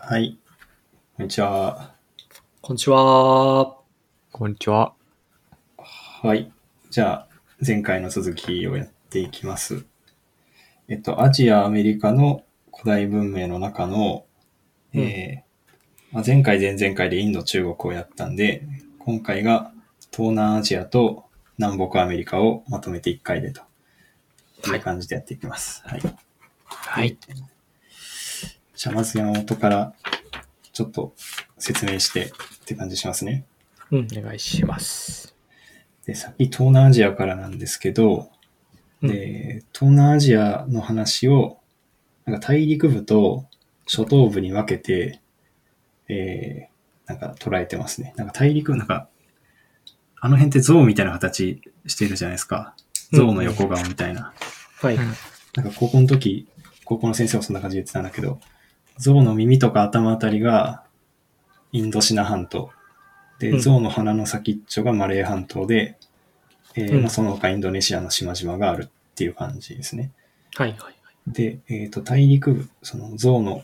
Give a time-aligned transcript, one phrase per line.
[0.00, 0.38] はい。
[1.16, 1.92] こんにちは。
[2.62, 3.76] こんにちは。
[4.32, 4.94] こんにちは。
[5.76, 6.50] はい。
[6.88, 7.28] じゃあ、
[7.64, 9.84] 前回の続きをやっていきます。
[10.88, 12.42] えっと、アジア、アメリカの
[12.72, 14.24] 古代文明の中の、
[14.94, 18.66] えーまあ、前回、前々回でインド、中国をやったんで、
[19.00, 19.72] 今回が
[20.10, 21.24] 東南アジアと
[21.58, 23.60] 南北アメリカをまとめて1回でと。
[24.62, 25.82] という感じでやっていきます。
[25.84, 26.00] はい。
[26.64, 27.18] はい。
[28.78, 29.92] じゃあ、まず山本から
[30.72, 31.12] ちょっと
[31.58, 32.30] 説明してっ
[32.64, 33.44] て感じしますね。
[33.90, 34.08] うん。
[34.16, 35.34] お願いします。
[36.06, 38.30] で、先東南アジアからなんですけど、
[39.02, 41.58] うんで、東南アジアの話を、
[42.24, 43.46] なんか大陸部と
[43.88, 45.20] 諸島部に分けて、
[46.08, 48.14] えー、なんか捉えてますね。
[48.16, 49.08] なんか大陸、なんか、
[50.20, 52.76] あの辺って象みたいな形してるじゃないですか。
[53.12, 54.32] 象の横顔みたいな。
[54.80, 54.94] はい。
[54.94, 55.12] うん
[55.56, 56.46] なんか高校の時、
[56.84, 58.38] 高校の先生もそんな感じで言ってたんだけど、
[58.98, 60.84] 象の耳とか頭あたりが
[61.72, 62.70] インドシナ半島。
[63.38, 65.96] で、うん象の鼻の先っちょがマレー半島で、
[66.74, 70.12] えーうんまあ、その他インドネシアの島々があるっていう感じですね。
[70.54, 70.70] はい。
[70.78, 70.94] はい。
[71.26, 73.62] で、えっ、と、大陸部、その象の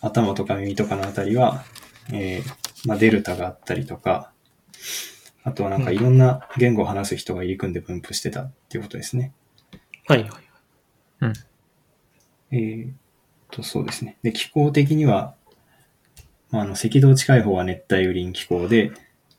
[0.00, 1.64] 頭とか耳とかのあたりは、
[2.12, 4.32] えーまあ、デルタがあったりとか、
[5.44, 9.32] あとはなんかいろんな言語を話す人が入り組んで分布してたっていうことですね。
[10.06, 10.22] はい。
[10.22, 10.30] はい。
[11.20, 11.32] うん。
[12.52, 12.94] えーっ
[13.50, 14.16] と、そうですね。
[14.22, 15.34] で、気候的には、
[16.50, 18.92] まあ、あの、赤道近い方は熱帯雨林気候で、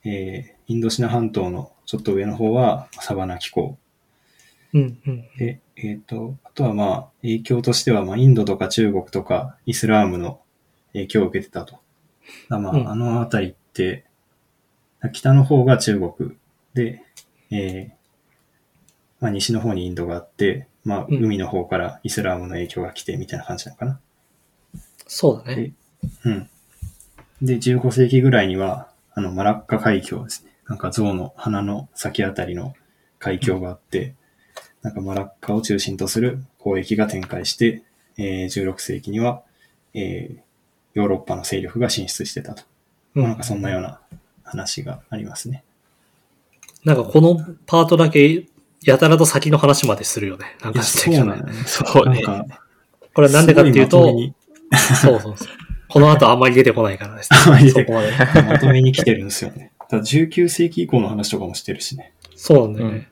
[0.04, 3.76] えーインドシナ半島のちょっと上の方はサバナ気候。
[4.72, 4.98] うん。
[5.06, 5.28] うん。
[5.36, 10.40] で、えーっと、あとはまあ、影響としては、まあ、インドとか中国とかイスラームの
[10.94, 11.80] 影響を受けてたと。
[12.48, 14.04] だまあ、うんあのあたりって、
[15.12, 16.36] 北の方が中国
[16.72, 17.02] で、
[17.50, 17.92] えー
[19.20, 24.00] まあ、西の方にインドがあって、まあ、うん海の方からイスラームの影響が来てみたいな感じなのかな。
[25.06, 25.72] そうだね。
[26.24, 26.50] うん。
[27.40, 30.52] で、15世紀ぐらいには、あの、マラッカ海峡ですね。
[30.68, 32.74] なんか象の鼻の先あたりの
[33.18, 34.14] 海峡があって、
[34.82, 37.82] なんかマラッカを中心とする交易が展開して、
[38.16, 39.42] えー16世紀には、
[39.94, 40.52] えー
[40.94, 42.64] ヨーロッパの勢力が進出してたと。
[43.14, 44.00] うなんかそんなような
[44.44, 45.64] 話がありますね。
[46.84, 48.46] なんかこのパートだけ、
[48.84, 50.56] やたらと先の話までするよね。
[50.62, 51.52] なんかそうなんだよね。
[51.66, 52.22] そうね。
[53.14, 54.14] これはなんでかっていうと
[55.02, 55.48] そうそうそう。
[55.88, 57.38] この後あんまり出てこないからですね。
[57.44, 58.42] あんまり出てそこまで。
[58.48, 59.72] まとめに来てるんですよね。
[59.80, 62.12] だから19世紀以降の話とかもしてるしね。
[62.34, 63.08] そうなんだよね。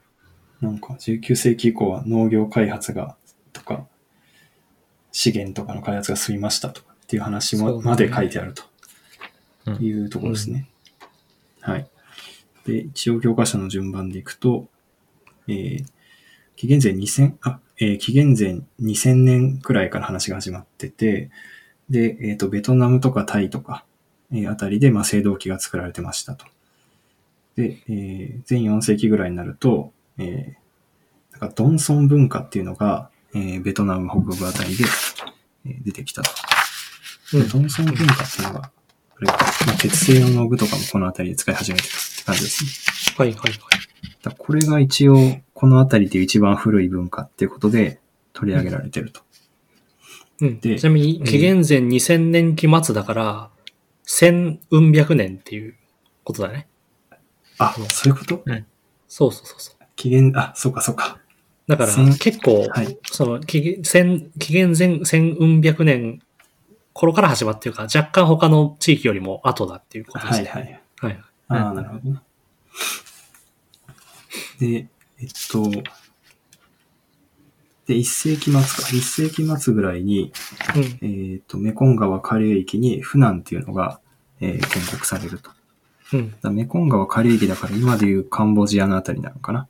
[0.60, 3.16] なんか19世紀以降は農業開発が
[3.52, 3.86] とか
[5.12, 8.62] 資源とかの開発が進みましたとかっていう話も、まで書いてあると
[9.66, 10.68] うんいうところですね。
[11.60, 11.86] はい。
[12.66, 14.68] で、一応教科書の順番でいくと、
[15.48, 15.84] えー
[16.56, 21.30] 紀元前2000、あ、えー紀元前2000年くらいから話が始まってて、
[21.88, 23.84] で、えっ、と、ベトナムとかタイとか、
[24.30, 26.44] えーあたりで、まあ、青銅器が作られてましたと。
[27.56, 34.84] で、えー前4世紀ぐらいになると、えーなんかドンソン文化っていうのが、えーベトナム北部あたりで、
[35.64, 36.30] えー出てきたと。
[37.32, 38.70] うんドンソン文化っていうのが、
[39.14, 39.32] これが、
[39.66, 42.70] まあ、鉄製の農具とかもこのあたりで使い始めてたって感じですね。
[43.20, 43.32] はい。
[43.34, 43.50] はい。
[43.50, 43.58] はい。
[44.22, 45.16] だこれが一応、
[45.54, 48.00] このあたりで一番古い文化っていうことで
[48.32, 49.20] 取り上げられてると。
[50.40, 50.60] うん。
[50.60, 53.50] でちなみに、紀元前2000年期末だから、
[54.04, 55.74] 千運百年っていう
[56.24, 56.66] ことだね。
[57.58, 58.42] あ、そういうこと？
[59.06, 59.84] そうそうそうそう。
[59.96, 61.18] 紀元、あ、そうかそうか。
[61.68, 62.98] だから千結構、はい。
[63.04, 66.22] その、紀元千紀元前千運百年
[66.92, 70.48] 頃から始まっていうか、若干他の地域よりも後だっていうことですね。
[70.48, 70.80] はいはい。
[70.96, 71.20] はい。
[71.48, 72.18] ああ、うんなるほどね。
[74.58, 74.88] で、
[75.20, 75.70] えっと、
[77.90, 78.60] で、1世紀末か。
[78.60, 80.32] 1世紀末ぐらいに、
[81.02, 81.32] うん。
[81.32, 84.00] えっと、メコン川下流域にフナンっていうのが、
[84.40, 85.50] えー建国されると。
[86.12, 86.34] うん。
[86.40, 89.66] らメコン川下流域だから今でいうカンボジアのあたりなのかな。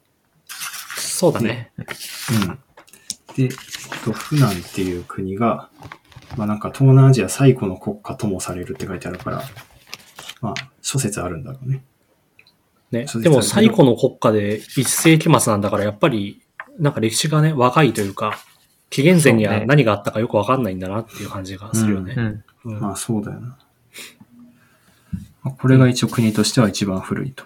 [0.98, 1.72] そうだね。
[1.78, 2.59] うん。
[3.37, 3.48] で、えっ
[4.04, 5.71] と、フナンっていう国が、
[6.37, 9.42] まあなんか東南アジア最古の国家ともされるって書いてあるから、
[10.42, 11.83] まあ諸説あるんだろうね。
[12.91, 13.07] ね。
[13.22, 16.42] でも最古の国家で一世紀末なんだから、やっぱり、
[16.78, 18.39] なんか歴史がね、若いというか、
[18.89, 22.15] 紀元前には何があったかよくわかんないんだなっていう感じがするよね。
[22.16, 22.45] うん。
[22.65, 23.59] うんまあそうだよな。
[25.42, 27.45] まあこれが一応国としては一番古いと。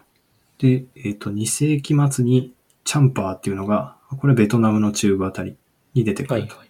[0.58, 2.52] で、えっ、と、2世紀末に
[2.84, 5.56] チャンパーっていうのが、これベトナムの中部あたり
[5.94, 6.56] に出てくはいると。
[6.56, 6.68] はい。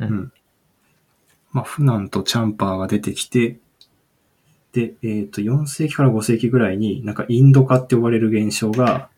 [0.00, 0.32] うん。
[1.52, 3.58] まあ、フナンとチャンパーが出てきて、
[4.72, 9.08] で、えっ、と、4世紀から5世紀ぐらいに、なんかインド化って呼ばれる現象が、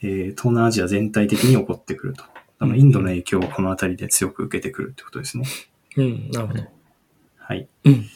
[0.00, 2.22] えー東南アジア全体的に起こってくると。
[2.22, 2.28] だ
[2.66, 5.46] からインドの影響をこの辺りで強く受けてくるってことですね。
[5.96, 6.64] うん、なるほど。
[7.38, 7.68] はい。
[7.84, 8.06] うん。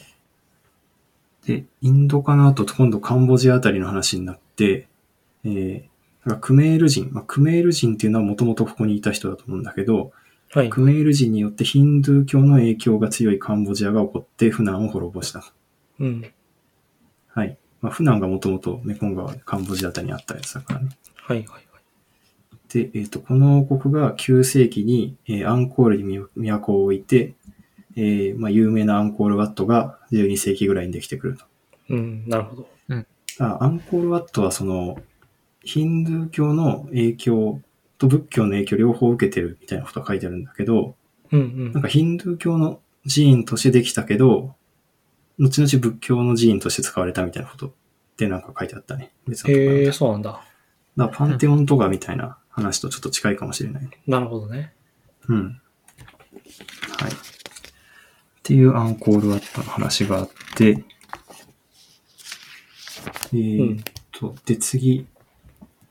[1.45, 4.87] で、インドかなと今度カンボジアあたりの話になって、
[5.43, 10.11] えー、なんかクメール人、まあ、クメール人っていうのはもともとここにいた人だと思うんだけど、
[10.53, 10.69] はい。
[10.69, 15.43] クメール人によってヒンドゥー教の影響が強いカンボジアが起こってフナンを滅ぼした。
[15.99, 16.31] うん。
[17.37, 17.55] はい。
[17.81, 20.89] まあ、フナンがもともとメコン川でカンボジアあたりにあったやつだからね。
[21.15, 21.63] はいはいはい。
[22.67, 27.35] で、えっ、と、この王国が9世紀に、えーアンコールに都を置いて、
[27.95, 31.45] えーまあ、有名なアンコールワットが12世紀ぐらいにできてくると。
[31.89, 32.67] うん、なるほど。
[33.39, 34.97] あアンコールワットはその、
[35.61, 37.61] ヒンドゥー教の影響
[37.99, 39.41] と仏教の影響両方受けて
[45.39, 47.71] 後々仏教の寺院として使われたみたいなことっ
[48.17, 49.11] てなんか書いてあったね。
[49.27, 50.41] 別のところにへえ、そうなんだ。
[50.97, 53.89] だパンテオンとかみたいな話とちょっと近いかもしれない。
[54.07, 54.73] なるほどね。
[55.27, 55.61] うん。
[56.99, 57.11] はい。
[57.11, 57.13] っ
[58.43, 60.83] ていうアンコールワットの話があって、
[63.33, 65.05] えーっと、で、次、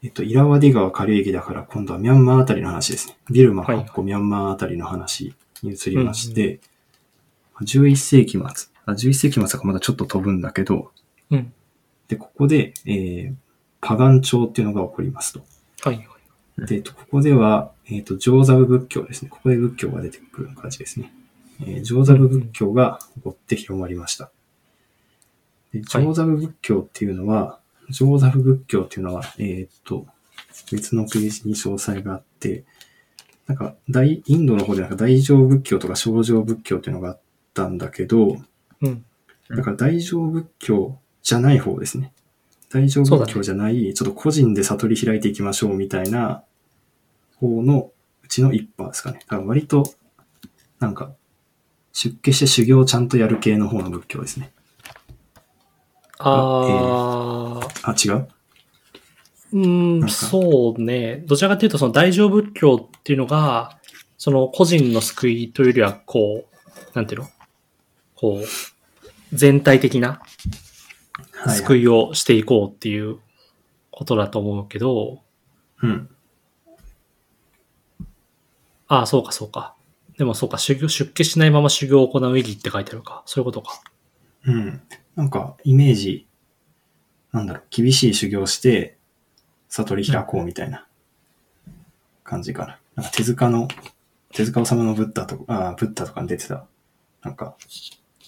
[0.03, 3.17] えっと、イラワディ川下流域だから今度はミャンマーあたりの話ですね。
[3.31, 6.61] ビルマ、はいミャンマーあたりの話に移りまして、
[7.61, 10.93] 11世紀末、あ11世紀末がまだちょっと飛ぶんだけど、
[11.31, 11.53] うん。
[12.09, 13.35] で、ここで、えー、
[13.81, 15.41] パガン朝っていうのが起こりますと。
[15.83, 16.67] はいはい。
[16.67, 19.29] で、えっとここでは、えっ、と、上座部仏教ですね。
[19.29, 21.13] ここで仏教が出てくる感じですね。
[21.61, 24.31] えー上座部仏教が起こって広まりました。
[25.73, 27.59] で上座部仏教っていうのは、
[27.91, 30.07] 上座部仏教っていうのは、えっ、と、
[30.71, 32.65] 別のページに詳細があって、
[33.47, 37.21] なんか、大、インドの方でなんか大乗仏教とか小乗仏教っていうのがあっ
[37.55, 38.39] たんだけど、
[38.83, 39.05] うん。
[39.51, 42.13] だから大乗仏教じゃない方ですね。
[42.69, 46.43] 大乗仏教じゃない、ちょっと個人で悟り開いていきましょうみたいな
[47.37, 47.93] 方の
[48.25, 49.21] うちの一派ですかね。
[49.21, 49.95] だから割と、
[50.81, 51.13] なんか、
[51.93, 54.53] 出家して修行をちゃんとやる系の方の仏教ですね。
[56.19, 58.29] あー、あ、違う？
[59.53, 61.23] うん、そうね。
[61.27, 63.79] どちらかというと、その大乗仏教っていうのが、
[64.19, 67.29] その個人の救いというよりは、こう、なんていうの？
[68.17, 70.21] こう、全体的な
[71.33, 73.19] はい、救いをしていこうっていう
[73.91, 75.23] ことだと思うけど、
[75.83, 76.09] うん。
[78.89, 79.75] ああ、そうかそうか。
[80.19, 83.23] でもそうか、修行、出家しないまま修行を行う意義って書いてあるか。
[83.27, 83.81] そういうことか。
[84.45, 84.81] うん。
[85.15, 86.27] なんか、イメージ、
[87.33, 88.97] なんだろう、厳しい修行して、
[89.69, 90.87] 悟り開こうみたいな
[92.25, 92.79] 感じかな。
[92.97, 93.69] なんか手塚の、
[94.33, 96.67] 手塚治虫のブッダとか、あブッダとかに出てた、
[97.23, 97.57] なんか、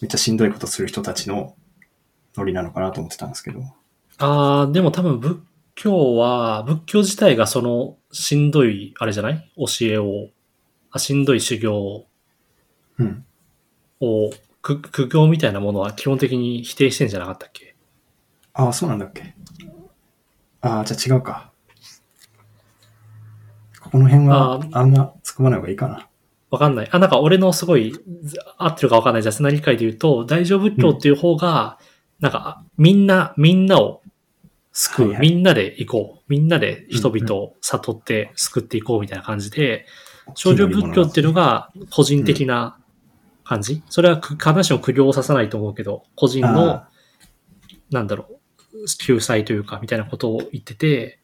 [0.01, 1.57] めっちゃしんどいことする人たちの
[2.37, 3.61] ノリなのかなと思ってたんですけど。
[4.19, 5.39] ああ、でも多分仏
[5.75, 9.53] 教は、仏教自体がそのしんどい、あれじゃない？
[9.57, 10.29] 教えを、
[10.91, 12.07] あしんどい修行
[12.99, 13.25] うん。
[14.01, 14.31] を、
[14.63, 17.77] く苦行みたいなものは基本的に否定してんじゃなかったっけ？
[18.55, 19.35] ああ、そうなんだっけ。
[20.61, 21.53] ああ、じゃあ違うか。
[23.91, 26.09] この辺はあんま突っ込まない方がいいかな。
[26.51, 26.89] わかんない。
[26.91, 27.93] あ、なんか俺のすごい、
[28.23, 29.23] ず合ってるかわかんない。
[29.23, 31.79] 雑な理解で言うと、大乗仏教っていう方が、
[32.21, 34.03] なんか、みんな、みんなを
[34.73, 35.31] 救う、はいはい。
[35.31, 36.25] みんなで行こう。
[36.29, 39.87] みんなで人々を悟って救っていこうみたいな感じで、
[40.35, 42.79] 少女仏教っていうのが個人的な
[43.45, 46.89] 感じ、それはく必ずしも苦行をささないと思うけど、個人のあ、
[47.91, 48.27] なんだろ
[48.75, 51.19] う、救済というか、みたいなことを言ってて、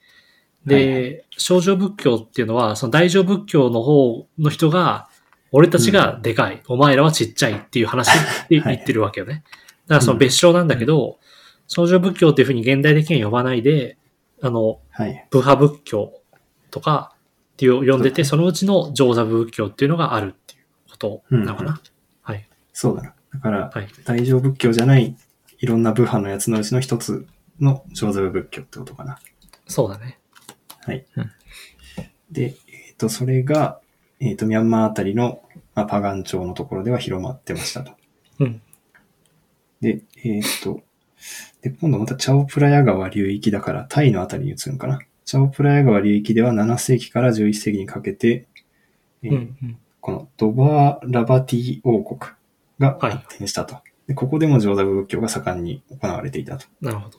[0.64, 1.24] で、はい。
[1.36, 5.08] 少女仏教っていうのは、その大乗仏教の方の人が、
[5.56, 8.12] 俺たちがでかい、お前らはちっちゃいっていう話っ
[8.48, 9.44] て言ってるわけよね。
[9.86, 11.20] だからその別称なんだけど、
[11.68, 13.96] 少女仏教っていうふうに現代的には呼ばないで、
[14.42, 15.28] あの、はい。
[15.30, 16.12] 部派仏教
[16.72, 17.14] とか
[17.52, 21.80] っていう呼んでて、そのうちの上座部仏教っていうのがあるっていうことなのかな。
[22.22, 22.48] はい。
[22.72, 23.14] そうだな。
[23.34, 23.86] だから、はい。
[24.04, 25.16] 大乗仏教じゃない、
[25.60, 27.28] いろんな部派のやつのうちの一つ
[27.60, 29.20] の上座部仏教ってことかな。
[29.68, 30.18] そうだね。
[30.84, 31.06] はい。
[31.16, 31.30] うん
[32.32, 33.80] で、えっ、と、それが、
[34.18, 35.43] えっ、と、ミャンマーあたりの、
[35.74, 37.92] まあ、パガン朝のところでは広まってましたと。
[38.40, 38.62] うん。
[39.80, 40.80] で、えっ、と、
[41.62, 45.00] で、今度またチャオプラヤ川流域だから、タイのあたりに移るのかな。
[45.24, 48.46] チャオプラヤ川流域では7世紀から11世紀にかけて、
[49.22, 49.56] えーうん。
[49.62, 49.78] うん。
[50.00, 52.30] このドバーラバティ王国
[52.78, 53.78] がはい発展したと。
[54.06, 57.18] でここでも上座部仏教が盛んに行われていたとなるほど。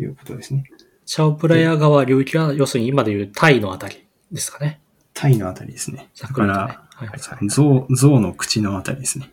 [0.00, 0.64] いうことですね。
[1.04, 4.80] チャオプラヤ川流域は、要するに今でいうタイのあたりですかね。
[5.12, 6.08] タイのあたりですね。
[6.18, 9.30] だかざっくりとねら、はい象、象の口のあたりですね。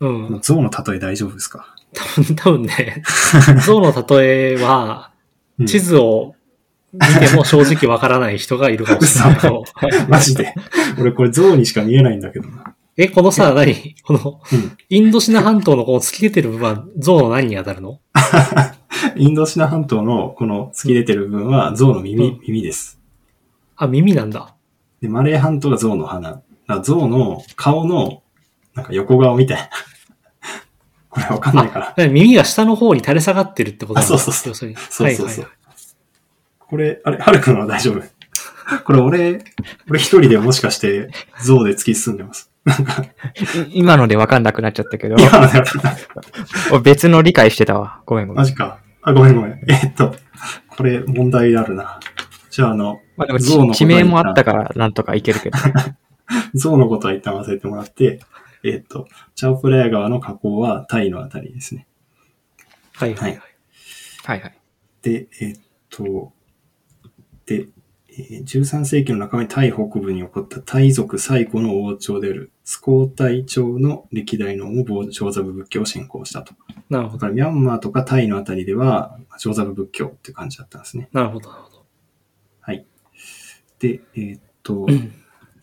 [0.00, 0.40] うん。
[0.42, 3.02] 象の例え大丈夫ですか、多分、多分ね、
[3.64, 5.10] 象の例えは、
[5.58, 6.34] うん地図を
[6.92, 9.64] 見ても正直わからない人がいるかもしれないけど、
[10.08, 10.52] マジで。
[10.98, 12.74] 俺これ象にしか見えないんだけどな。
[12.96, 13.96] え、このさ、何？
[14.04, 18.00] この、うん インドシナ半島のこの突き出てる部分は象の何に当たるの？
[19.16, 23.00] インドシナ半島のこの突き出てる部分は象の耳、うん耳です。
[23.76, 24.53] あ、耳なんだ。
[25.04, 26.40] で、マレー半島が象の鼻。
[26.82, 28.22] 象の顔の、
[28.74, 29.68] なんか横顔みたいな。
[31.10, 31.94] これわかんないから。
[31.98, 34.54] 何耳が下の方に垂れ下がってるってことそうそうそう。
[34.54, 34.74] そう
[35.12, 35.48] そうそう
[36.58, 38.02] これ、あれ、はるくんは大丈夫？
[38.84, 39.44] これ俺、
[39.90, 41.10] 俺一人でもしかして
[41.42, 42.50] 象で突き進んでます。
[42.64, 43.08] なんか、い
[43.74, 45.96] 今のでわかんなくなっちゃったけど、今のでわかんない
[46.72, 48.00] 俺別の理解してたわ。
[48.06, 48.40] ごめんごめん。
[48.40, 48.78] マジか。
[49.02, 49.60] あ、ごめんごめん。
[49.68, 50.16] えっと、
[50.78, 52.00] これ問題あるな。
[52.54, 55.58] じゃあ、あの、まあでも地地名もあったからなんとかいけるけど。
[56.54, 58.20] 象のことは一旦忘れてもらって、
[58.62, 61.88] えっと、チャオプラヤ川の河口はタイのあたりですね。
[62.92, 63.40] はいはいはい。
[64.22, 64.54] はいはい。
[65.02, 65.58] で、えっ
[65.90, 66.32] と、
[67.44, 67.66] で、
[68.08, 76.54] えー13世紀の半ばにタイ北部に起こったタイ族最古の王朝であるスコータイ朝の歴代のも上座部仏教を信仰したと。
[76.88, 77.18] なるほど。
[77.18, 81.08] だからミャンマーとかタイのあたりでは上座部仏教って感じだったんですね。
[81.12, 81.83] なるほど、なるほど。
[83.80, 83.88] はい。
[83.88, 85.12] で、えーっと、うん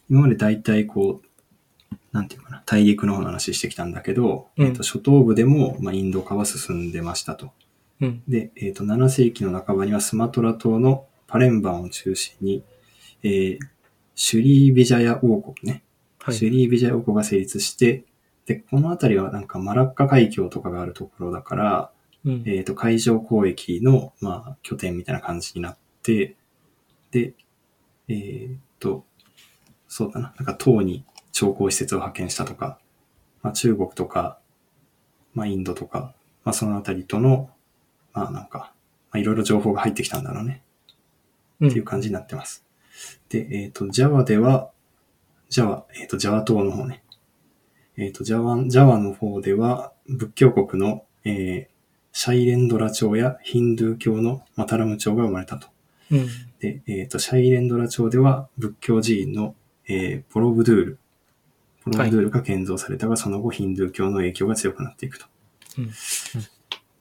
[0.09, 7.51] 今まで大体こう、なんていうかな、大陸の方の話してきたんだけど、うんえーっと初頭部でも、まあ、インド化は進んでましたと。
[8.01, 8.23] うん。
[8.27, 12.63] で、えーっと、7世紀の半ばにはスマトラ島のパレンバンを中心に、
[13.23, 13.59] えー
[14.13, 15.83] シュリービジャヤ王国ね。
[16.19, 16.35] はい。
[16.35, 18.03] シュリービジャヤ王国が成立して、
[18.45, 21.91] で、この辺りはなんかマラッカ海峡とかがあるところだから、
[22.25, 22.43] うん。
[22.45, 26.35] えっ、と、海上交易の、まあ、拠点みたいな感じになって、
[27.09, 27.33] で、
[28.13, 29.05] えっ、と、
[29.87, 32.79] そうだな、なんか島に長江施設を派遣したとか、
[33.41, 34.39] まあ、中国とか、
[35.33, 36.13] まあ、インドとか、
[36.43, 37.49] まあ、そのあたりとの、
[38.13, 38.73] まあ、なんか、
[39.11, 40.63] まあ、いろいろ情報が入ってきたんだろうね。
[41.59, 42.65] うんっていう感じになってます。
[43.29, 44.71] で、えっ、と、ジャワでは、
[45.49, 47.03] ジャワ、えっ、と、ジャワ島の方ね。
[47.97, 51.71] えっ、と、ジャワ、ジャワの方では、仏教国の、えー
[52.13, 55.67] シャイレンドラ朝やヒンドゥー教のマタラム朝が生まれたと。
[56.11, 56.27] うん。
[56.61, 59.55] で、えっ、と、シャイレンドラ朝では仏教寺院の、
[59.87, 60.99] えーボロブドゥール。
[61.83, 65.25] ボロブドゥールが建造されたが、その後ヒンドゥー教の影響が強くなっていくと。
[65.79, 65.91] うん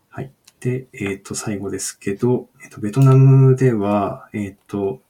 [0.09, 0.33] はい。
[0.61, 5.03] で、えっ、と、最後ですけど、えっ、と、ベトナムでは、えっ、と、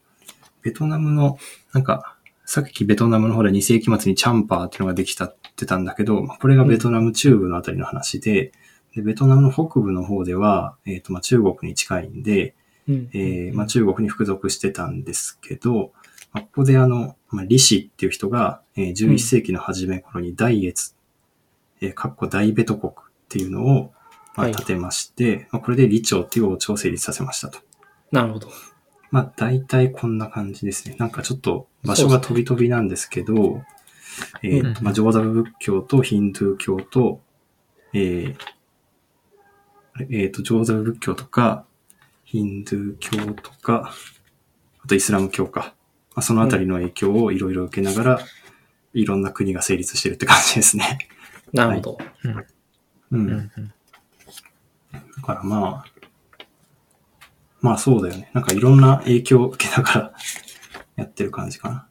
[0.63, 1.39] ベトナムの、
[1.73, 8.51] なんか、さっきベトナムの方で2世紀末にチャンパーっていうのができたってたんだけど、まあこれがベトナム中部のあたりの話で、
[8.97, 12.57] でベトナムの北部の方では、えっ、と、まあ、中国に近いんで、
[12.91, 13.11] うん。
[13.13, 15.93] えーまあ、中国に服属してたんですけど、
[16.33, 20.95] まあ、ここであの、まあ、李氏っていう人が、えー11世紀の初め頃に大越、
[21.81, 22.95] えー、かっこ大ベト国っ
[23.29, 23.93] ていうのを、
[24.37, 27.59] まあ、はい建てまして、まあ、これで李朝っていう王朝を成立させましたと。
[28.13, 28.49] なるほど。
[29.11, 30.97] まあ、大体こんな感じですね。
[30.99, 33.63] なんかちょっと場所が飛び飛びなんですけど、
[34.43, 37.21] えーうんまあ、上座部仏教とヒンドゥー教と、
[37.93, 38.37] えー
[39.99, 41.65] えーと、上座部仏教とか、
[42.31, 43.93] ヒンドゥー教とか、
[44.85, 45.75] あとイスラム教か。
[46.15, 48.21] まあ、そのあたりの影響をいろいろ受けながら、
[48.95, 51.09] いろんな国が成立してるって感じですね。
[51.53, 51.99] なるほど。
[53.11, 53.17] う。
[53.17, 53.73] うんんうん
[54.93, 55.85] だからまあ、
[57.61, 58.31] まあそうだよね。
[58.33, 60.13] なんかいろんな影響を受けながら
[60.95, 61.89] やってる感じかな。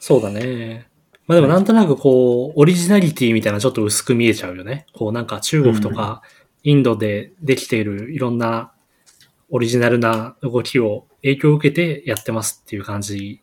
[0.00, 0.88] そうだね。
[1.26, 4.86] まあでもなんとなくこう、オリジナリティみたいなちょっと薄く見えちゃうよね。
[4.94, 6.22] こうなんか中国とか
[6.62, 8.73] インドでできているいろんな
[9.50, 13.40] オリジナルな動きを影響を受けてやってますっていう感じ。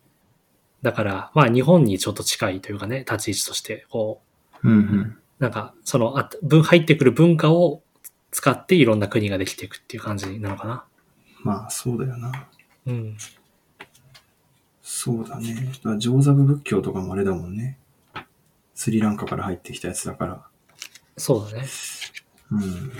[0.82, 4.20] だから、まあ日本にちょっと近いというかね、立ち位置として、こ
[4.62, 5.18] う、うんうん。
[5.38, 7.82] なんかそのあ文入ってくる文化を
[8.30, 10.84] 使っていろんな国ができていくっていう感じなのかな。
[11.42, 12.48] まあそうだよな。
[12.86, 13.16] うん。
[14.82, 15.72] そうだね。
[15.84, 17.78] だ上座部仏教とかもあれだもんね。
[18.74, 20.42] スリランカから入ってきたやつだから。
[21.16, 21.68] そうだね。
[22.52, 22.92] うん。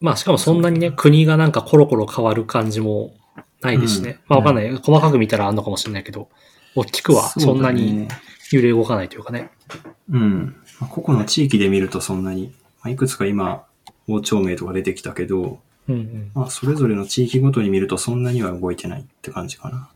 [0.00, 3.14] まあしかもそんなにね、国がなんかコロコロ変わる感じも
[3.62, 4.10] ないですしね。
[4.10, 4.74] うんまあわかんない。
[4.74, 6.28] 細かく見たらあんのかもしれないけど、
[6.74, 8.08] 大きくはそんなに
[8.52, 9.50] 揺れ動かないというかね。
[10.10, 10.56] うん。
[10.80, 13.64] まあ、個々の地域で見るとそんなに、まあ、いくつか今、
[14.08, 16.30] 王朝名とか出てきたけど、うんうん。
[16.34, 19.88] まあ、それぞれの地域ごとに見るとそんなには動いてないって感じかな。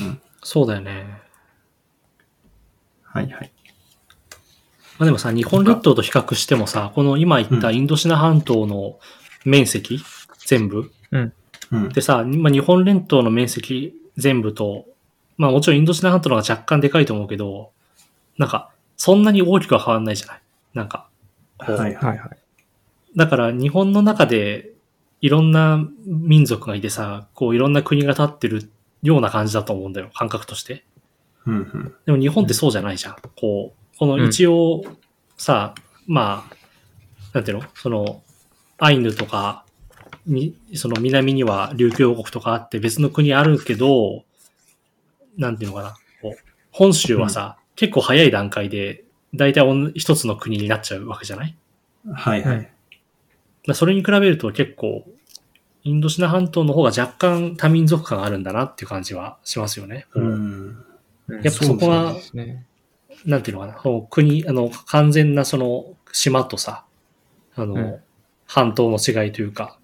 [0.00, 0.20] うん。
[0.42, 1.06] そうだよね。
[3.04, 3.52] はいはい。
[4.98, 8.98] まあでもさ、日本列島と比較してもさ、この今言ったインドシナ半島の
[9.44, 10.00] 面積、
[10.46, 11.88] 全部うん。
[11.90, 14.86] でさ、まあ、日本列島の面積全部と、
[15.38, 17.70] まあもちろんインドシナ半島の方が若干でかいと思うけど、
[18.38, 20.40] なんか、そんなに大きくは変わんないじゃない？
[20.74, 21.08] なんか、
[21.58, 22.20] はいはいはい。
[23.16, 24.70] だから日本の中で
[25.20, 28.70] いろんな民族がいてさ、こういろんな国が立ってる
[29.02, 30.84] ような感じだと思うんだよ、感覚として。
[31.46, 31.94] うんうん。
[32.06, 33.16] でも日本ってそうじゃないじゃん。
[33.36, 34.82] こう、この一応
[35.36, 35.76] さ、
[36.08, 36.54] まあ、
[37.34, 37.64] なんていうの？
[37.74, 38.20] その、
[38.78, 39.64] アイヌとか、
[40.26, 44.24] に、その南には琉球王国とかあって別の国あるけど、
[45.38, 45.94] なんていうのかな？
[46.20, 46.36] こう
[46.72, 49.04] 本州はさ、結構早い段階で、
[49.34, 51.56] 大体おん一つの国になっちゃうわけじゃない？
[52.12, 52.72] はいはい。
[53.68, 55.06] うそれに比べると結構、
[55.84, 60.06] インドシナ半島の方が若干多民族感があるんだなっていう感じはしますよね。
[60.14, 60.84] うん。
[61.28, 62.66] ややっぱそこはね。
[63.24, 66.84] なんていうのかな、その国、あの、完全なその島とさ、
[67.54, 68.00] あの、うん
[68.52, 69.78] 半島の違いというか、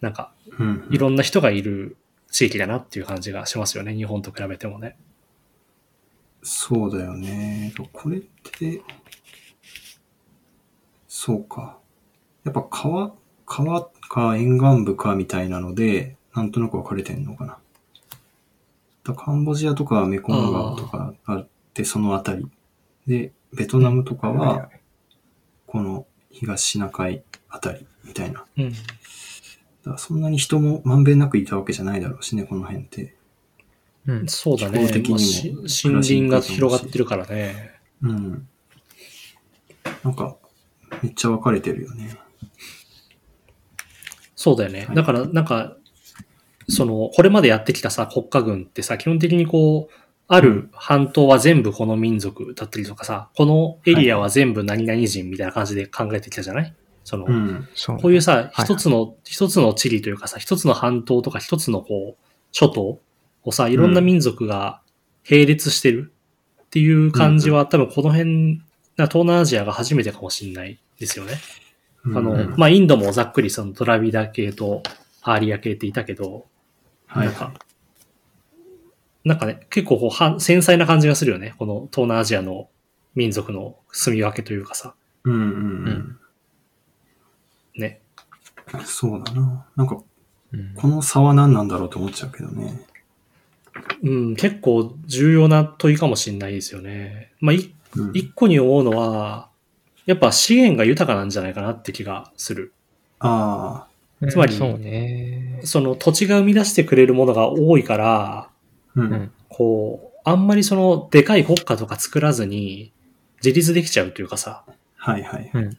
[0.00, 0.86] なんか、うん。
[0.92, 1.96] いろんな人がいる
[2.30, 4.96] 地域だなっていう感じがしますよね、日本と比べてもね。
[6.44, 7.74] そうだよね。
[7.92, 8.82] これって、
[11.08, 11.78] そうか。
[12.44, 13.12] やっぱ川、
[13.44, 17.58] 川か沿岸部かみたいなので、なんとなく分かれてんのかな。
[19.02, 22.46] だカンボジアとかはメコン川とかあって、そのあたり。
[23.06, 24.70] で、ベトナムとかは、
[25.66, 28.44] この東シナ海あたりみたいな。
[28.56, 28.72] うん。
[28.72, 33.14] だからそんなに人もまんべんなくいたわけじゃないだろうしね、この辺って。
[34.06, 34.28] うん。
[34.28, 34.80] そうだね。
[34.80, 37.70] 気候的にもまあし森林が広がってるからね。
[38.02, 38.48] うん。
[40.04, 40.36] なんか、
[41.02, 42.16] めっちゃ分かれてるよね。
[44.34, 44.86] そうだよね。
[44.86, 45.76] はいだから、なんか、
[46.68, 49.94] その、これまでやってきたさ、国家軍ってさ、基本的にこう、
[50.32, 56.74] ある半島は全部この民族だったりとかさ、このエリアは全部何々人みたいな感じで考えてきたじゃない？
[57.02, 57.68] その、うん。
[57.74, 57.98] そう。
[57.98, 63.00] こういうさ、はい一つの、一つの地理というかさ、一つの半島とか一つのこう、諸島
[63.42, 64.82] をさ、いろんな民族が
[65.28, 66.12] 並列してる
[66.62, 68.62] っていう感じは、多分この辺、
[68.96, 71.32] な東南アジアが初めてかもしれないですよね。
[72.04, 74.84] あの、うんまあ、インドもざっくりそのドラビダ系と
[75.22, 76.46] アーリア系っていたけど、
[77.06, 77.52] はいなんか、
[79.24, 81.54] なんかね、結構こうは繊細な感じがするよね。
[81.58, 82.68] この東南アジアの
[83.14, 86.16] 民族の住み分けというかさ、うんうん
[87.76, 88.00] ね。
[88.72, 88.84] うん。
[88.84, 89.66] そうだな。
[89.76, 89.96] なんか、
[90.52, 92.80] うんこの差は何なんだろうと思っちゃうけどね。
[94.02, 97.32] うん、結構重要な問いかもしれないですよね。
[97.40, 98.10] まあ、いうん。
[98.14, 99.48] 一個に思うのは、
[100.06, 102.72] やっぱ資源が豊かなんじゃないかなって気がする。
[103.20, 103.86] あ
[104.28, 105.60] つまりそうね。
[105.64, 108.49] その土地が生み出してくれるものが多いから、あ。
[108.96, 109.00] う。
[109.00, 109.32] うんん。
[109.48, 112.92] こう、あんまりそのでかい国家とか作らずに
[113.42, 114.64] 自立できちゃうというかさ、
[114.96, 115.50] はいはい。
[115.52, 115.76] うん。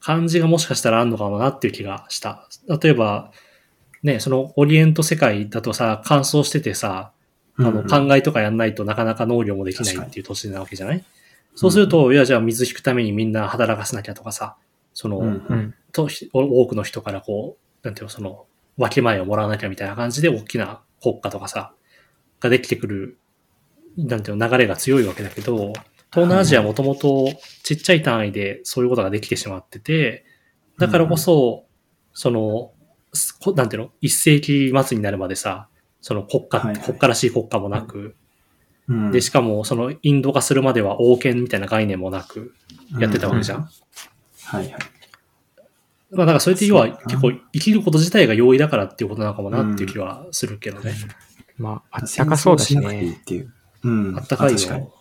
[0.00, 2.48] 感じがもしかしたらあるのかもなっていう気がした。
[2.68, 3.32] 例えば、
[4.02, 7.12] ね、そのオリエント世界だとさ、乾燥しててさ、
[7.56, 11.04] あの、うん考えとかやんないとなかなか農業もできないっていう土地なわけじゃない？
[11.54, 14.56] そうすると、いや、じゃあ水引くためにみんな働かせなきゃとかさ、
[14.92, 15.74] その、うんうん。
[15.92, 18.44] と、ひ多くの人からこう、なんていうの、その、
[18.76, 21.72] 分け前をもらわなきゃみたいな感じで大きな国家とかさ、
[22.44, 23.18] ができてくる、
[23.96, 25.72] なんていうの、流れが強いわけだけど、
[26.12, 27.32] 東南アジアはもともと
[27.64, 30.24] ちっちゃい単位でそういうことができてしまってて、
[30.78, 31.66] だからこそ、
[32.12, 32.72] その、
[33.54, 35.68] なんていうの、一世紀末になるまでさ、
[36.00, 38.16] その国家、国家らしい国家もなく、
[38.88, 39.10] うん。
[39.12, 42.54] で、しかもそのインド化するまでは王権みたいな概念もなく
[42.98, 43.60] やってたわけじゃん。
[43.60, 43.68] う
[44.44, 44.72] はいはい。
[46.10, 50.94] まあだからそれって要は結構生きること自体が容易だからっていうことなのかもなっていう気はするけどね。
[51.56, 53.18] まあ、あったかそうだしね。
[53.20, 53.52] っていう。
[53.82, 54.18] うん。
[54.18, 54.92] あったかいよ。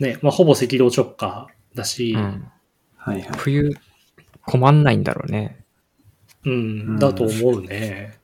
[0.00, 2.50] ね、まあほぼ赤道直下だし、うん。
[2.96, 3.28] はいはい。
[3.36, 3.76] 冬、
[4.44, 5.64] 困んないんだろうね。
[6.44, 8.18] うん、だと思うね。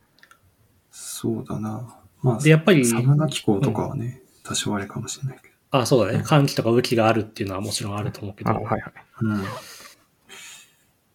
[0.91, 1.97] そうだな。
[2.23, 6.25] まあ、で、やっぱり、サバナ気候とかはね、多少あれかもしれないけあ、そうだね。
[6.25, 8.83] 寒気とか雨季があるっていうのはもちろんあると思うけど、あ、はいはい。
[9.23, 9.29] ど。
[9.29, 9.45] うん。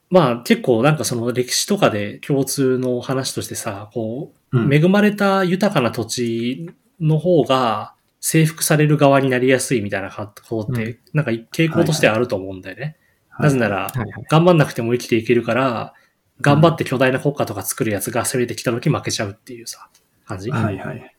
[0.09, 6.69] まあ結構なんかその歴史とかで共通の話としてさ、こう、うん恵まれた豊かな土地
[7.01, 12.95] の方が征服される側になりやすいみたいなことって、うんなんか傾向としてあると思うんだよね。
[13.37, 14.25] なぜなら、はいはい。
[14.29, 15.93] 頑張んなくても生きていけるから、
[16.39, 19.89] 頑張って巨大な国家とか作るやつが攻めてきた時負けちゃうっていうさ、
[20.25, 20.51] 感じ？
[20.51, 21.15] はいはい。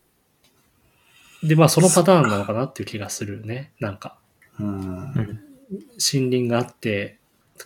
[1.43, 3.73] で、まあそのパターンなのかなっていう気がするね。
[3.81, 4.17] なんか、
[4.59, 4.69] うん。
[4.69, 7.19] うん森林があって、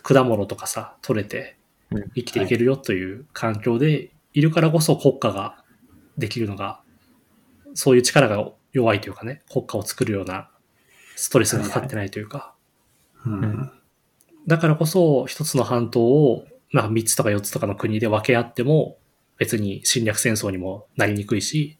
[0.03, 1.57] 果物とかさ、取れて
[1.91, 2.09] うん。
[2.15, 5.63] 生きていけるよという環境でいるからこそ国家が
[6.17, 6.81] できるのが、
[7.73, 10.49] そういう力が弱いというかね、国家を作るような
[11.15, 12.53] ストレスがかかってないというか、
[13.25, 13.71] うん。
[14.47, 18.97] だからこそ一つの半島を、まあ3つとか4つとかの国で分け合っても
[19.37, 21.77] 別に侵略戦争にもなりにくいし、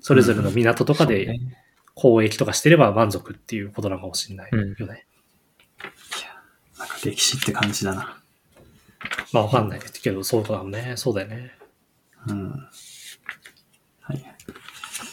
[0.00, 1.62] それぞれの港とかでね。
[1.96, 4.74] 交易とかしてれば満足っていうことなのかもしれないよね。
[4.78, 4.88] なん。
[5.86, 6.35] か
[7.04, 8.16] 歴史って感じだな。
[9.32, 10.94] まあわかんないけど、そうかもね。
[10.96, 11.52] そうだよね。
[12.28, 12.50] うん。
[14.00, 14.24] はい。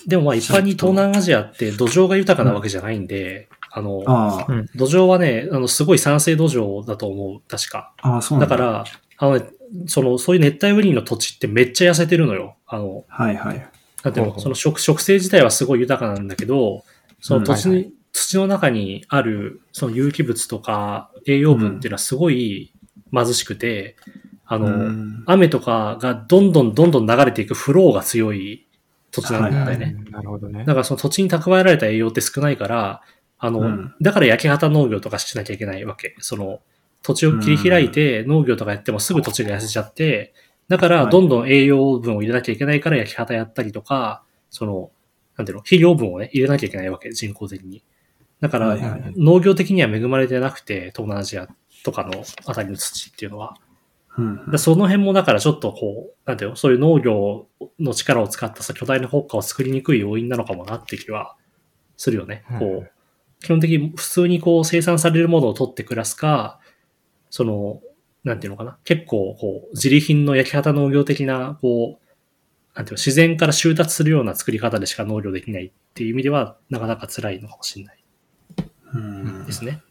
[0.08, 7.94] でもまあ一般に東南アジアって土壌が豊かなわけじゃないんで、あの、あうん土壌はね、あの、すごい酸性土壌だと思う、確か。
[8.02, 8.86] あ、ああ、そうなんだから、
[9.18, 9.46] あのね、
[9.88, 12.56] その、そういう熱帯雨林の土地ってめっちゃ痩せてるのよ。
[12.68, 13.68] あの、はいはい。
[14.04, 16.84] なんてその植植生自体はすごい豊かなんだけど、
[17.20, 22.74] その土地に、うんはい土の中にあるその有機物とか栄養分っていうのはすごい
[23.12, 23.98] 貧しくて、
[24.46, 28.68] あの、うん雨とかがどんどんどんどん流れていくフローが強い
[29.12, 29.96] 土地なんだよね。
[30.06, 30.74] うんなるほどねだ。
[30.74, 33.02] からその土地に蓄えられた栄養って少ないから、
[33.40, 36.16] あの、うんだから焼け畑農業とかしなきゃいけないわけ。
[36.20, 36.62] その、
[37.02, 40.34] 土地を切り開いて農業とかやってもすぐ土地が痩せちゃって、
[40.68, 44.92] だからどんどん栄養分を入れなきゃいけないから焼き畑やったりとか、その、
[45.36, 47.84] なんていうの、肥料分をね、入れなきゃいけないわけ、人工的に。
[48.44, 48.78] だから、
[49.16, 51.48] 農業的には恵まれてなくて、東南アジア
[51.86, 53.56] とかのあたりの土っていうのは。
[54.18, 57.48] うその辺もだからちょっとこう、なんていうの、そういう農業
[57.80, 61.38] の力を使ったさ、巨大な国家を作りにくい要因なのかもなって気は
[61.96, 62.44] するよね。
[62.52, 62.92] うんこう、
[63.40, 66.60] 基本的に普通にこう生産されるものを取って暮らすか、
[67.30, 67.80] その、
[68.26, 68.78] なんていうのかな。
[68.84, 78.03] 結構こう、自利品の焼き畑農業的な、こう、なんていうの、自然から収達するような作り方でしか農業できないっていう意味では、なかなか辛いのかもしれないうん
[79.46, 79.82] ですね。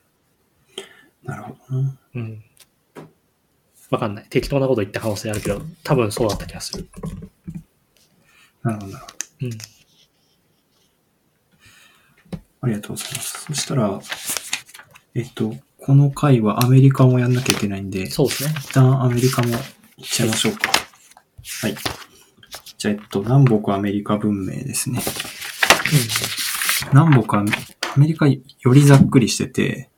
[1.22, 1.98] なるほどな。
[2.14, 2.44] うん。
[3.90, 4.26] わかんない。
[4.30, 6.88] 適当なこと言った可能性あるけど、多分そうだった気がする。
[8.62, 8.98] なるほど。
[9.42, 9.52] うん。
[12.62, 13.44] ありがとうございます。
[13.46, 14.00] そしたら、
[15.14, 18.54] えっと、この回はアメリカもやんなきゃいけないんで、そうですね。
[18.56, 19.60] 一旦アメリカも行っ
[20.04, 20.70] ちゃいましょうか。
[21.62, 21.74] はい。
[22.78, 25.02] じゃあ、えっと、南北アメリカ文明ですね。
[26.92, 27.44] 南北
[27.94, 28.40] アメリカよ
[28.72, 29.90] りざっくりしてて、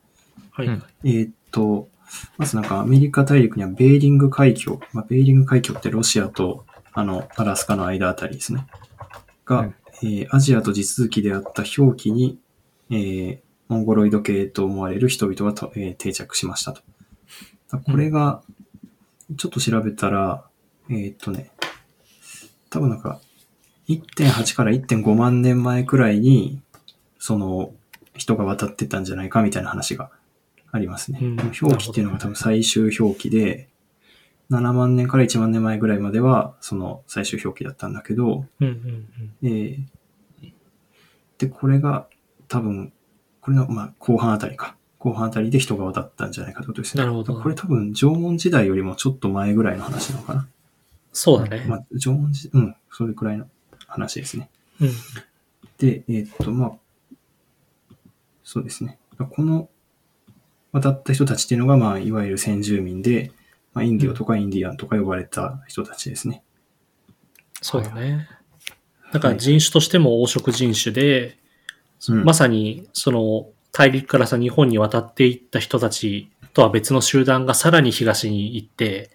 [0.51, 0.67] はい。
[0.67, 1.89] うんえーっと、
[2.37, 8.67] まずなんかアメリカ大陸にはベーリング海峡、まあ、ベーリング海峡ってロシアとあのアラスカの間あたりですね。
[9.45, 12.39] が、うんえーアジアと地続きであった表記に、
[12.89, 16.81] えーモンゴロイド系と思われる人々がと、えー定着しましたと。
[17.71, 18.43] だこれが、
[19.37, 20.45] ちょっと調べたら、
[20.89, 21.51] えーっとね、
[22.69, 23.19] 多分なんか、
[23.87, 26.61] 1.8から1.5万年前くらいに、
[27.17, 27.73] その、
[28.15, 30.09] 人が渡ってったんじゃないかみたいな話が
[30.71, 31.19] ありますね。
[31.21, 33.69] うん表記っていうのが多分最終表記で、
[34.51, 39.07] 7万年から1万年前ぐらいまでは、その最終表記だったんだけど、うんうん
[39.43, 39.95] えー
[41.37, 42.07] で、これが
[42.47, 42.93] 多分、
[43.41, 44.75] これの、まあ、後半あたりか。
[44.99, 47.03] 後半あたりで人が渡ったんじゃないかってことですね。
[47.03, 50.47] なるほどこれ多分縄文時代よりもちょっと前ぐらいの話なのかな。
[51.13, 51.65] そうだね。
[51.67, 53.47] まあ、縄文時、うん、それくらいの
[53.87, 54.49] 話ですね。
[54.81, 54.89] うん。
[55.77, 56.71] で、えーっと、まあ、
[58.45, 58.97] そうですね。
[59.31, 59.69] この
[60.71, 63.31] 渡った人たちっていうのが、まあ、いわゆる先住民で、
[63.73, 66.43] まあ、インディオとかインディアンとか呼ばれた人たちですね。
[67.61, 68.29] そうだね。
[69.11, 71.37] だから人種としても黄色人種で、
[72.07, 79.09] うんまさにその大陸からさ日本に渡っていった人たちとは別の集団がさらに東に行って、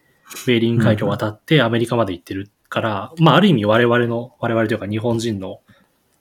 [0.46, 5.60] ベーリング海峡を渡ってアメリカまで行ってるから、まあある意味我々の、我々というか日本人の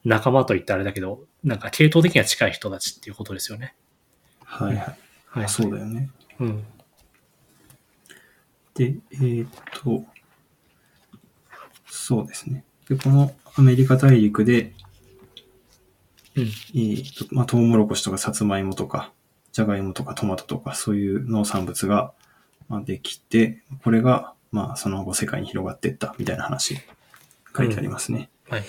[0.06, 3.76] 仲間と言ってあれだけど、なんか系統的には近い人たちっていうことですよね。
[4.44, 4.98] はいはい。
[5.28, 5.50] はい。
[5.50, 6.10] そうだよね。
[6.40, 6.64] うん。
[8.74, 9.50] で、えーっ
[9.84, 10.04] と、
[11.88, 12.64] そうですね。
[12.88, 14.74] で、このアメリカ大陸で、
[16.36, 16.44] うん。
[16.44, 19.12] えーっと、まあ、トウモロコシとかサツマイモとか、
[19.52, 22.14] ジャガイモとかトマトとか、そういう農産物が、
[22.70, 26.78] まあ、できて、これが、まあ、その後世界に広がっていったみたいな話、
[27.56, 28.30] 書いてありますね。
[28.50, 28.64] はい。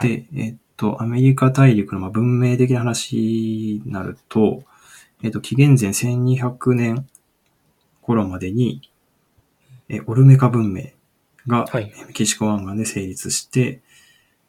[0.00, 4.62] で、えっと、アメリカ大陸のまあ文明的な話になると、
[5.22, 7.06] えっと、紀元前1200年
[8.02, 8.90] 頃までに、
[9.88, 10.90] え、オルメカ文明
[11.46, 13.80] がはいメキシコ湾岸で成立して、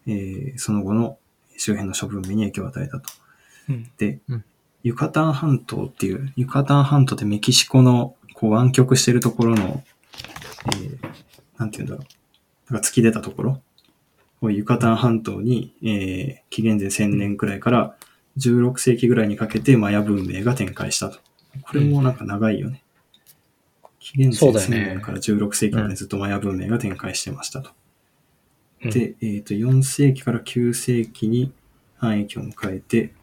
[0.05, 1.17] えーその後の
[1.57, 3.09] 周辺の諸文明に影響を与えたと。
[3.69, 3.91] うん。
[3.97, 4.45] で、うん
[4.81, 9.83] ユカタン半島っていう、ユカタン半島ってメキシコのこう湾曲してるところの、
[10.67, 10.99] えー
[11.57, 12.03] なんて言うんだろ
[12.69, 12.73] う。
[12.73, 13.61] なんか突き出たところ。
[14.43, 17.95] ユカタン半島に、えー紀元前1000年くらいから
[18.37, 21.19] 16世紀ぐらいにかけてマヤ文明が展開したと。
[21.61, 22.83] これもなんか長いよね。
[23.99, 27.69] 紀元前1000そうだよね年から16世紀までずっとマヤ文明が展開してましたと。
[27.69, 27.73] うん
[28.81, 31.51] で、えっ、と、4世紀から9世紀に
[31.97, 33.13] 繁栄期を迎えて、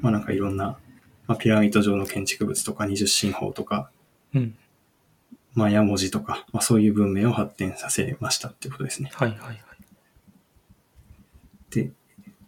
[0.00, 0.78] まあなんかいろんな、
[1.26, 3.90] まあ、ピラミッド状の建築物とか二十進法とか、
[4.34, 4.56] うん。
[5.52, 9.10] マヤ文字とか、まあそういう文明を発展させましたってことですね。
[9.12, 9.60] はいはいはい。
[11.70, 11.90] で、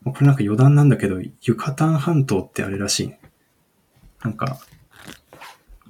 [0.03, 3.21] まあこれなんか余談なんだけど、ユカタン半島ってあれらしいね。
[4.23, 4.59] なんか、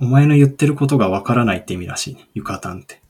[0.00, 2.28] お前の言ってることがわからないって意味らしいね。
[2.34, 3.00] ユカタンって。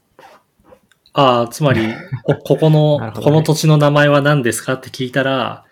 [1.12, 5.64] ああ、つまり、こ ここの、ねこの土地の名前は何ですかって聞いたら、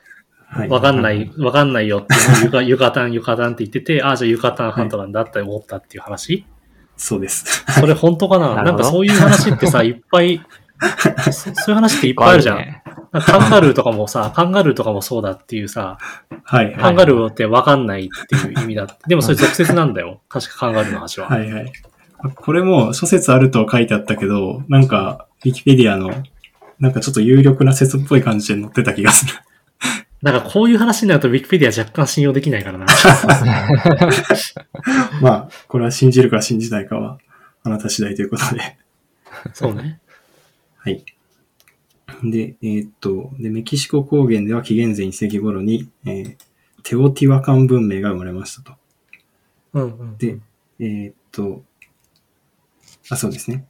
[0.49, 0.69] はい。
[0.69, 6.47] わかんない、わかんないよって、 ユカ、ユカタン、ユカタンって言ってて、ああ、じゃあユカタン半島なんだって思ったっていう話、
[6.97, 7.65] そうです。
[7.79, 8.55] それ本当かな？
[8.63, 10.41] なんかそういう話ってさ、いっぱい、
[11.31, 12.59] そそういう話っていっぱいあるじゃん。
[13.13, 15.99] カンガルーとかもさ、カンガルーとかもそうだっていうさ、
[16.45, 16.75] はい。
[16.75, 18.95] カンガルーってわかんないっていう意味だって。
[19.09, 20.21] でもそれ俗説なんだよ。
[20.29, 21.29] 確かカンガルーの話は。
[21.29, 21.73] はいはい。
[22.35, 26.11] これも諸説あると書いてあったけど、なんか、ウィキペディアの、
[26.81, 29.33] なんかちょっと有力な説っぽい感じで載ってた気がする。
[30.23, 32.87] なんかこういう話になるとウィキペディア若干信用できないからな。
[35.21, 37.19] まあ、これは信じるか信じないかは、
[37.63, 38.79] あなた次第ということで。
[39.53, 40.01] そうね。
[40.79, 41.05] はい。
[42.23, 46.37] で、えーっと、で、メキシコ高原では紀元前1世紀頃に、えー
[46.89, 48.73] テオティワカン文明が生まれましたと。
[49.73, 50.19] うんうん。
[50.19, 50.39] で、
[50.79, 51.65] えーっと、
[53.11, 53.67] あ、そうですね。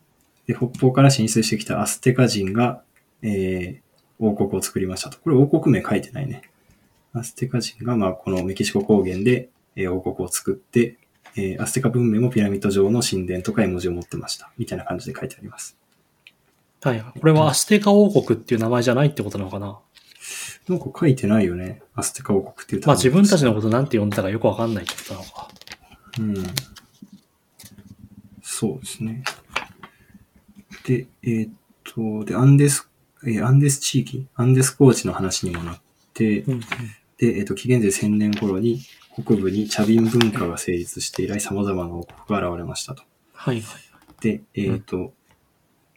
[0.46, 2.82] で、北方から進出してきたアステカ人が、
[3.22, 3.86] えー
[4.18, 5.18] 王国を作りましたと。
[5.18, 6.42] これ王国名書いてないね。
[7.14, 10.98] アステカ人が、まあ、このメキシコ高原で、えー王国を作って、
[11.36, 14.50] えーアステカ文明もピラミッド状の神殿とか絵文字を持ってました。
[14.58, 15.78] みたいな感じで書いてあります。
[16.90, 17.20] はい。
[17.20, 19.78] これはアステカ王国っていう名前じゃないってことなのかな？
[20.68, 21.82] なんか書いてないよね。
[21.94, 25.48] アステカ王国っていうまあ自分たちのことなんて呼んでたかよくわかんないってことなのか。
[26.18, 26.46] うん。
[28.42, 29.22] そうですね。
[30.84, 31.52] で、えーっ
[31.84, 32.88] と、で、アンデス、
[33.24, 35.80] えーアンデス地域、アンデス高地の話にもなっ
[36.14, 36.60] て、うんうん。
[36.60, 36.66] で、
[37.20, 38.80] えーっと、紀元前1000年頃に
[39.12, 43.02] 北部に茶瓶文化が成立して以来様々な王国が現れましたと。
[43.32, 43.80] はいはい。
[44.20, 45.12] で、えーっと、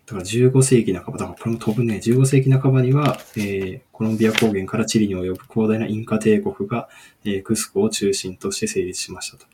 [0.10, 6.88] だから15世紀半ば、だからこれも飛ぶね、15世紀半ばには、えーコロンビア高原からチリに及ぶ広大なインカ帝国が、
[7.26, 9.46] えークスコを中心として成立しましたと。
[9.46, 9.52] こ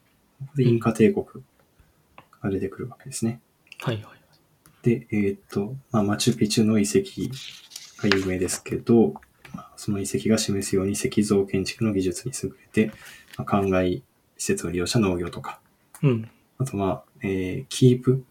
[0.51, 1.25] こでインカ帝国
[2.41, 3.41] が出てくるわけですね。
[3.79, 4.05] はいはい。
[4.83, 6.99] で、えーっと、まあ、マチュピチュの遺跡
[8.07, 9.15] が有名ですけど、
[9.53, 12.93] まあその遺跡が示すように石像建築の技術に優れて、
[13.37, 14.03] まあ、灌漑
[14.37, 15.59] 施設を利用した農業とか、
[16.01, 16.29] うん。
[16.59, 18.23] あとまあ、えーキープ、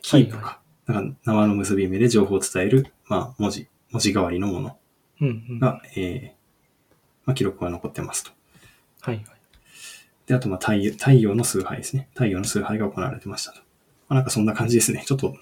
[0.00, 0.61] キープか。
[0.92, 4.76] だから縄の結び目で情報を伝える、まあ、文字、文字代わりのもの
[5.20, 5.58] うんうん。
[5.60, 6.42] はが、えー
[7.24, 8.30] まあ、記録が残ってますと。
[8.30, 8.34] い
[9.04, 9.24] はい。
[10.26, 12.08] で、あとまあ太陽、太陽の崇拝ですね。
[12.12, 13.58] 太陽の崇拝が行われてましたと。
[13.58, 13.64] ま
[14.10, 15.02] あ、なんかそんな感じですね。
[15.06, 15.34] ちょっと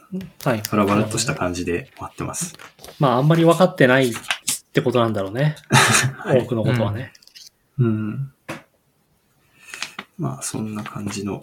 [0.45, 0.63] はい。
[0.71, 2.55] バラバラっとした感じで終わってます。
[3.01, 4.13] まああんまり分かってないっ
[4.73, 5.57] てことなんだろうね。
[6.17, 7.13] はい多くのことはね。
[7.79, 8.33] うん。
[10.17, 11.41] まあ、そんな感じの。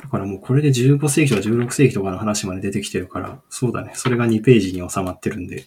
[0.00, 3.92] だからもうこれで15世紀とか16世紀とかの話まで出てきてるから、そうだね。
[3.94, 5.66] それが2ページに収まってるんで、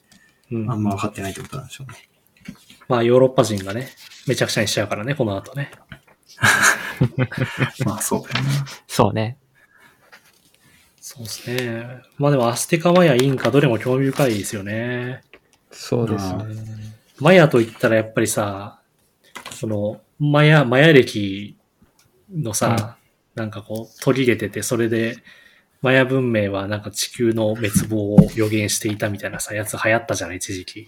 [0.52, 0.72] うん。
[0.72, 1.98] あんま分かってないってことなんでしょうね。
[2.88, 3.90] まあヨーロッパ人がね、
[4.28, 5.72] めちゃくちゃにしちゃうからね、この後ね。
[7.86, 8.52] まあ、そうだよね。
[8.88, 9.38] そうね。
[11.00, 12.02] そうですね。
[12.18, 15.24] まあでもアステカマヤ、インカ、どれも興味深いですよね。
[15.72, 16.46] そうですね。
[17.20, 18.82] マヤと言ったらやっぱりさ、
[19.52, 21.58] その、マヤ、マヤ歴
[22.34, 22.98] のさ、
[23.36, 25.18] なんかこう、取り入れてて、それで、
[25.82, 30.88] マヤ文明はなんか地球の滅亡を予言していたみたいなさ、やつ流行ったじゃない、一時期。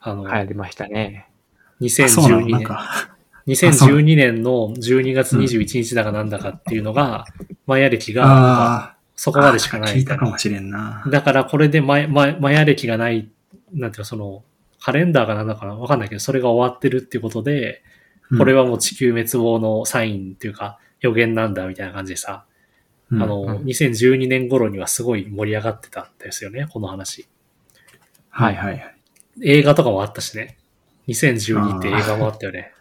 [0.00, 1.28] あの、流行りましたね。
[1.80, 7.24] あそうなの2012年、なんか、2012年の12月21日だかなんだかっていうのが、
[7.66, 9.94] マヤ歴が、そこまでしかない。
[9.94, 11.04] 聞いみたかもしれんな。
[11.10, 13.30] だからこれでマヤママヤ歴がない、
[13.72, 14.42] なんていうかその、
[14.80, 17.82] カレンダーがなんだかなわかんないけど、それが終わってるっていうことで、
[18.36, 22.46] これは、はもう地球滅亡のサインっていうか予言なんだみたいな感じでさ、
[23.10, 27.28] うんあの、うん2012年頃にはすごい盛り上がってたんですよね、この話。
[28.30, 28.96] はいはいはい。
[29.42, 30.56] 映画とかもあったしね。
[31.08, 32.72] 2012って映画もあったよね。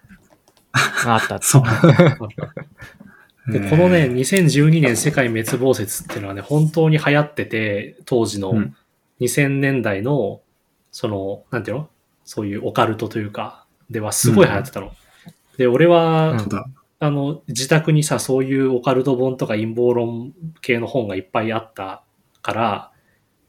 [0.72, 1.40] あった。
[1.44, 3.52] そう。
[3.52, 8.76] で、このね、2012年世界滅亡説っていうのはね、本当に流行ってて、当時のうん
[9.20, 10.42] 2000年代の、
[10.92, 11.90] その、なんていうの？
[12.26, 14.92] そういうオカルトというか、ではすごい流行ってたの。
[15.58, 16.66] で、俺は、うんそうだ。
[17.04, 22.04] あの、自宅にさ、そういうオカルト本とか陰謀論系の本がいっぱいあった
[22.42, 22.92] から、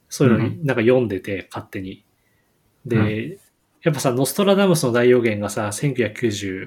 [0.08, 2.04] そういうのうになんか読んでて、勝手に。
[2.84, 3.38] で、う
[3.84, 6.64] やっぱさ、ノストラダムスの大予言がさ、1990、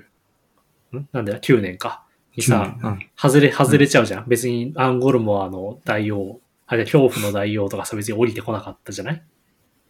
[0.94, 1.08] ん？
[1.12, 2.06] なんだよ、9年か。
[2.38, 4.26] にさ、うん外れ、外れちゃうじゃん。
[4.30, 9.24] 別にアンゴルモアの大王、あれ恐怖の大王とかさ、別に降りてこなかったじゃない？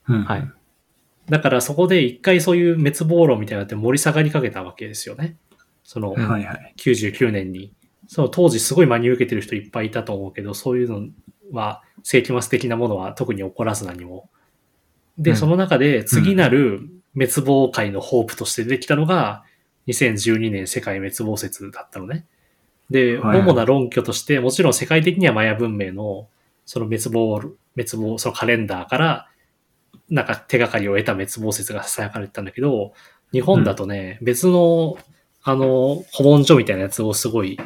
[0.10, 0.52] うんはい。
[1.30, 5.38] だからそこで一回そういう滅亡論みたいなのって盛り下がりかけたわけですよね。
[5.88, 6.73] その、うんはいはい。
[6.78, 7.73] 99年に。
[8.08, 11.08] その当時すごい真に受けてる人いっぱいいたと思うけど、そういうの
[11.54, 14.30] は、世紀末的なものは特に起こらず何も。
[15.17, 16.82] で、うんその中で次なる
[17.15, 19.45] 滅亡界のホープとして出てきたのが、
[19.88, 22.26] 2012年世界滅亡説だったのね。
[22.89, 26.28] で、はいはい主な論拠として、もちろん世界的にはマヤ文明の、
[26.65, 27.56] その滅亡、滅
[27.95, 29.30] 亡、そのカレンダーから、
[30.10, 32.91] なんか手がかりを得た滅亡説が囁かれてたんだけど、
[33.32, 34.97] 日本だとね、別の、
[35.50, 37.58] あの、古文書みたいなやつをすごい、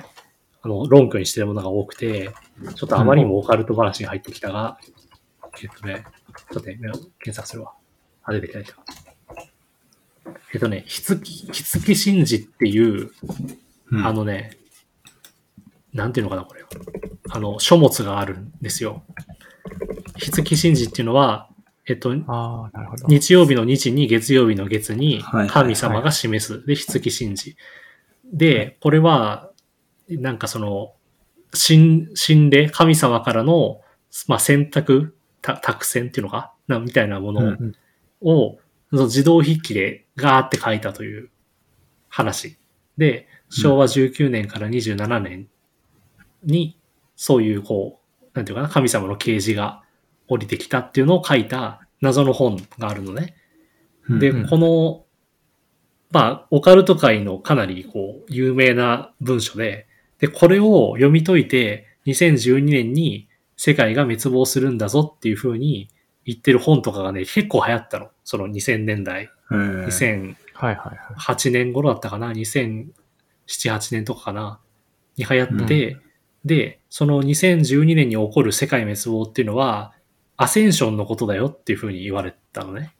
[0.62, 2.30] あの、論拠にしてるものが多くて、
[2.76, 4.78] ちょっとあまりにもオカルト話が入ってきたが、
[5.64, 6.04] えっとね、
[6.52, 7.74] ちょっとね、検索するわ。
[8.22, 8.84] あ、出てきた出てきた。
[10.54, 13.10] えっとね、ひつき、ひつき神事っていう、
[13.92, 14.60] うんあのね、
[15.92, 16.64] なんていうのかな、これ。
[17.32, 19.02] あの、書物があるんですよ。
[20.18, 21.50] ひつき神事っていうのは、
[21.92, 22.16] えっと。
[23.08, 26.66] 日曜日の日に月曜日の月に神様が示す。
[26.66, 27.56] で、ひつき神事。
[28.34, 29.50] で、これは、
[30.10, 30.94] なんかその、
[31.52, 33.82] 神、神霊、神様からの、
[34.28, 36.54] まあ、選択、た託選っていうのか？
[36.68, 37.76] なみたいなものうん
[38.22, 38.60] を、
[38.92, 41.30] その自動筆記でガーって書いたという
[42.08, 42.58] 話。
[42.98, 45.50] で、昭和19年から27年
[46.44, 46.78] に、
[47.16, 49.84] そういうこう、なんていうかな、神様の啓示が
[50.28, 53.36] 降りてきたっていうのを書いた謎の本があるのね。
[54.10, 55.06] で、うんこの、
[56.12, 59.88] まあ、オカルト界のかなりこう、有名な文書で、
[60.20, 65.90] で、これを読み解いて、2012年に世界が滅亡するんだぞっていう風に
[66.26, 68.10] 言ってる本とかがね、結構流行ったの。
[68.24, 69.30] その2000年代。
[69.52, 71.52] えー2008はいはいはい。
[71.52, 72.92] 年頃だったかな ?2007、
[73.48, 74.60] 8年とかかな？
[75.18, 75.98] に流行って、
[76.46, 79.94] で、その2012年に起こる世界滅亡っていうのは、
[80.42, 82.94] アセンションのことだよっていう風に言われたのね。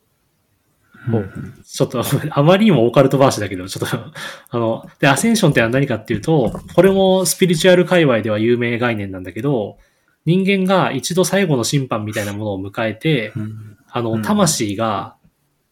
[1.08, 1.16] う。
[1.16, 3.96] んちょっと、 あまりにもオカルト話だけど、ちょっと、
[4.50, 9.78] あの、で、アセンションって何かっていうと、これもスピリチュアル界隈では有名概念なんだけど、
[10.24, 13.76] 人間が一度最後の審判みたいなものを迎えて、うん。
[13.90, 14.22] あの、うん。
[14.22, 15.16] 魂が、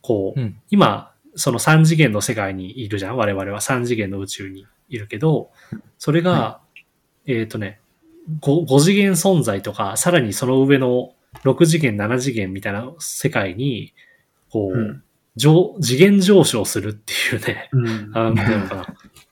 [0.00, 0.56] こう、うん。
[0.70, 3.60] 今、その3次元の世界にいるじゃん我々は。
[3.60, 5.50] 3次元の宇宙にいるけど、
[5.98, 6.60] それが、
[7.26, 7.78] えっ、とね
[8.40, 11.12] 5、5次元存在とか、さらにその上の
[11.44, 13.94] 6次元、7次元みたいな世界に、
[14.50, 15.02] こう、うん
[15.36, 18.36] 上次元上昇するっていうね、うんあの、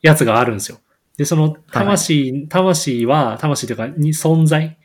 [0.01, 0.79] やつがあるんですよ。
[1.17, 4.79] で、その魂、魂は、魂というか、に存在、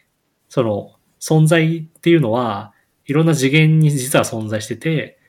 [0.50, 2.74] その、存在っていうのは、
[3.06, 5.20] いろんな次元に実は存在してて、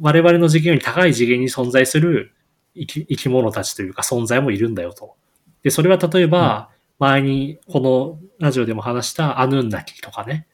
[0.00, 2.32] 我々の次元より高い次元に存在する
[2.74, 5.14] 生き生き物たちというか存在もいるんだよと。
[5.62, 10.46] で、それは例えば、前にこのラジオでも話したアヌンナキとかね。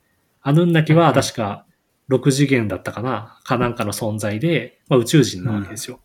[0.46, 1.66] アヌンナキは確か
[2.08, 5.98] 6次元だったかなかなんかの存在で、まあ、宇宙人なわけですよ。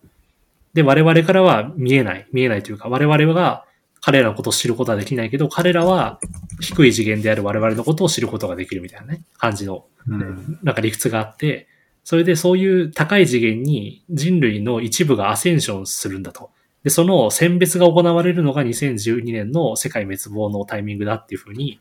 [0.74, 3.66] で、我々からは見えない、見えないというか、我々が
[4.02, 6.20] 彼らのことを知ることはできないけど、彼らは
[6.60, 11.68] 低い次元である我々のことを知ることができるみたいなね、感じのうんなんか理屈があって、
[12.04, 16.50] それでそういう高い次元に人類の一部がアセンションするんだと。
[16.84, 21.80] で、その選別が行われるのが2012年の世界滅亡のタイミングだっていうふうに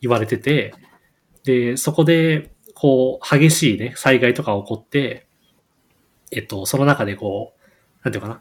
[0.00, 0.74] 言われてて、
[1.44, 5.26] で、そこで、こう、激しいね、災害とか起こって、
[6.32, 7.60] えっと、その中でこう、
[8.04, 8.40] なんていうかな。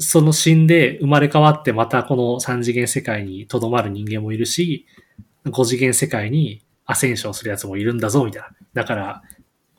[0.00, 4.86] その死んで生まれ変わってまたこの三次元世界に留まる人間もいるし、
[5.50, 8.48] 五次元世界にアセンションするやつもいるんだぞ、みたいな。
[8.74, 9.22] だから、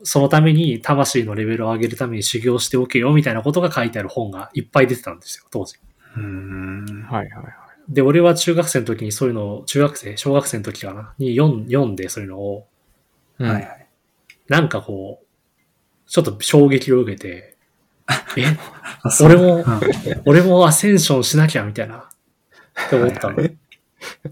[0.04, 5.78] そのために魂のレベルを上げるために修行しておけよ、みたいなことが書いてある本がいっぱい出てたんですよ、当時。
[6.16, 7.54] うんはいはいはい。
[7.90, 12.68] で、俺は中学生の時にそういうのを、中学生、小学生の時かな、に読ん読んでそういうのを、
[13.40, 13.88] うんはいはい。
[14.48, 15.26] なんかこう、
[16.10, 17.58] ちょっと衝撃を受けて、
[18.38, 18.58] え、
[19.24, 19.64] 俺もうん
[20.26, 22.10] 俺もアセンションしなきゃ、みたいな、
[22.88, 23.38] って思ったの。
[23.38, 23.50] は い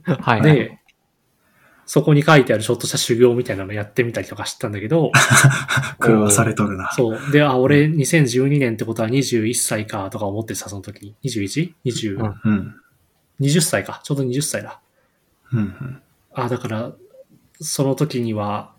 [0.05, 0.55] はいはい。
[0.55, 0.79] で、
[1.87, 5.11] そこに書いてあるちょっとした修行みたいなのやってみたりとかしたんだけど、
[6.05, 6.91] 狂わされとるな。
[6.93, 7.31] そう。
[7.31, 11.15] で、あ、俺2012年ってことは21歳かとか思ってさ、その時に。
[11.23, 12.75] 21?20、うんうん。
[13.39, 14.01] 20歳か。
[14.03, 14.79] ちょうど20歳だ。
[15.53, 16.01] うんうん。
[16.33, 16.93] あ、だから、
[17.61, 18.73] その時には、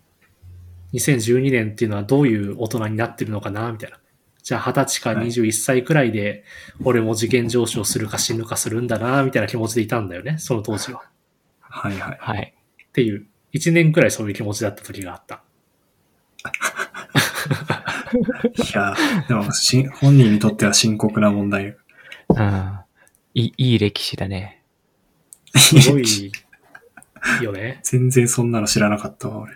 [0.93, 3.99] 2012年っていうのはどういう大人になってるのかな、みたいな。
[4.41, 6.43] じゃあ20歳かはい21歳くらいで、
[6.83, 11.03] 俺も次元上昇するか死ぬかするんだな、みたいな気持ちでいたんだよね、その当時は。
[11.59, 12.17] はいはい。
[12.19, 12.53] はい。
[12.87, 15.43] っていう、1年くらいそういう気持ちだった時があった。
[18.57, 18.95] いや、
[19.27, 21.75] でもし、本人にとっては深刻な問題。
[22.29, 22.79] うん。
[23.33, 24.63] いい、いい歴史だね。
[25.55, 26.31] すごい
[27.41, 27.79] よね。
[27.83, 29.53] 全然そんなの知らなかったわ、俺。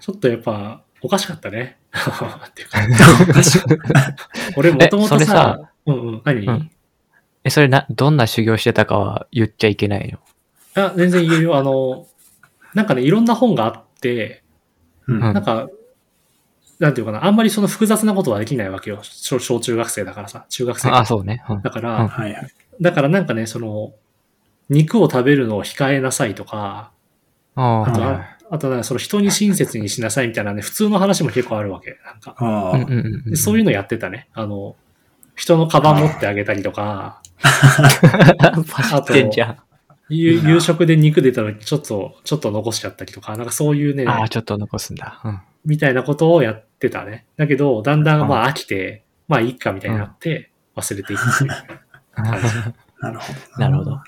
[0.00, 1.78] ちょっとやっぱ、おかしかったね。
[1.96, 2.78] っていうか
[3.30, 3.60] おかしい
[4.56, 6.70] 俺もともそれさとさ、うんうん、何、うん
[7.44, 10.18] え、それな、どんな修行してたかは言っちゃいけないの？
[10.82, 11.56] あ全然言えるよ。
[11.56, 12.06] あの、
[12.74, 14.42] なんかね、いろんな本があって、
[15.06, 15.68] うんうんなんか、
[16.80, 18.98] なんていうかな、あんまりその複雑なことはできないわけよ。
[19.02, 21.44] 小小中学生だからさ、中学生あ、そうね。
[21.48, 22.48] うんだから、うんはいはい。
[22.80, 23.92] だからなんかね、その、
[24.68, 26.90] 肉を食べるのを控えなさいとか、
[27.54, 28.36] ああ、あとは。
[28.48, 31.96] あとなんかその人に親切にしなさいみたいなね、普通の話も結構あるわけ。
[32.04, 32.36] なんか。
[32.38, 34.28] あそういうのやってたね。
[34.34, 34.76] あの、
[35.34, 39.58] 人のカバン持ってあげたりとか、走ってんじゃん。
[40.08, 45.20] 夕食で肉出た時ちょっと、ちょっと残しちゃったりとか、なんかそういうね、ああ、ちょっと残すんだ。
[45.24, 45.40] うん。
[45.64, 47.26] みたいなことをやってたね。
[47.36, 51.50] だけど、だんだんまあ飽きて、まあいいかみたいになって、忘れていくという。
[52.16, 52.36] な
[53.10, 53.58] るほど。
[53.58, 54.00] なるほど。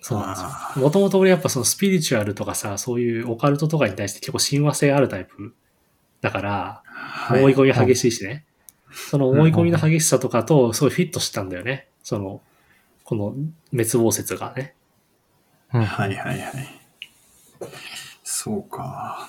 [0.00, 0.48] そうなんですよ。
[0.50, 5.54] あもともと俺やっぱそのスピリチュアルとかさ、そういうオカルトとかに対して結構親和性あるタイプ
[6.20, 6.82] だから、
[7.28, 8.44] あ思い込み激しいしね。
[8.92, 11.88] その思い込みの激しさとかとすごいフィットしたんだよね。
[12.02, 12.40] その、
[13.04, 13.34] この
[13.70, 14.74] 滅亡説がね。
[15.72, 16.52] うんはいはいはい。
[18.22, 19.28] そうか。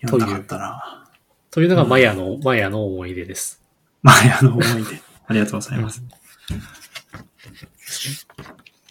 [0.00, 1.08] 読んなかったな。
[1.50, 3.62] というのがマヤの、マヤの思い出です。
[4.02, 5.09] マヤの思い出。
[5.30, 6.02] ありがとうございます。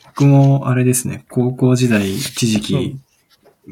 [0.05, 2.97] 僕もあれですね、高校時代、一時期、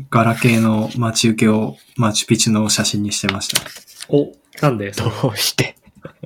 [0.10, 3.62] ガラケーの待ち受けをマチュピチュの写真にしてました。
[4.10, 4.92] お、なんで？
[4.92, 5.78] どうして？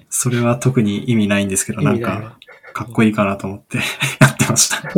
[0.10, 2.39] それは特に意味ないんですけど、なんか、
[2.74, 3.78] かっこいいかなと思って
[4.20, 4.82] やってました。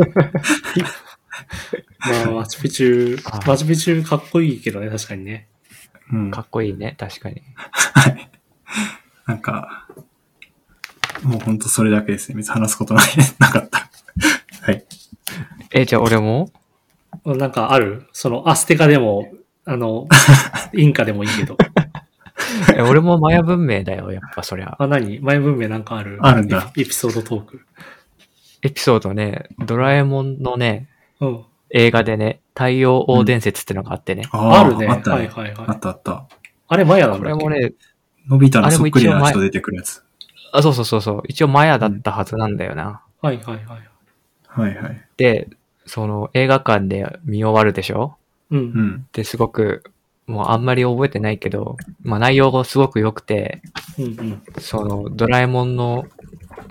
[2.08, 5.48] まあ、マチュピチュあ、マチュピチュかっこいいけどね、確かにね。
[6.10, 6.30] うん。
[6.30, 7.42] かっこいいね、確かに。
[7.92, 8.30] はい。
[9.26, 9.88] なんか、
[11.24, 12.36] もうほんとそれだけですね。
[12.36, 13.06] 別に話すことない、
[13.38, 13.88] なかった。
[14.62, 14.84] はい。
[15.72, 16.50] え、じゃあ俺も？
[17.24, 18.06] なんかある？
[18.12, 19.32] その、アステカでも、
[19.64, 20.06] あの、
[20.74, 21.56] インカでもいいけど。
[22.76, 24.76] え俺もマヤ文明だよ、やっぱそりゃ。
[24.78, 25.20] あ、何？
[25.20, 26.18] 前文明なんかある？
[26.20, 27.60] あるんだエピソードトーク。
[28.62, 30.88] エピソードね、ドラえもんのね、
[31.20, 31.44] うん。
[31.70, 34.24] 映画でね、太陽王伝説ってのがあってね。
[34.30, 34.86] ああるね。
[34.86, 35.16] あったね。
[35.16, 35.66] はいはいはい。
[35.68, 36.26] あったあった。
[36.68, 37.44] あれマヤなんこだっけ？
[37.44, 37.72] れもね、
[38.28, 40.03] のび太のあれもそっくり一応前な人出てくるやつ。
[40.56, 43.02] あ、そうそうそうそう、一応マヤだったはずなんだよな。
[43.20, 43.88] はいはいはい。
[44.46, 45.04] はいはい。
[45.16, 45.48] で、
[45.84, 48.16] その映画館で見終わるでしょ？
[48.50, 48.56] う。
[48.56, 49.06] うんん。
[49.12, 49.82] ですごく、
[50.28, 53.62] もうあんまり覚えてないけど、まあ内容がすごく良くて、
[53.98, 54.42] うんうん。
[54.58, 56.06] そのドラえもんの、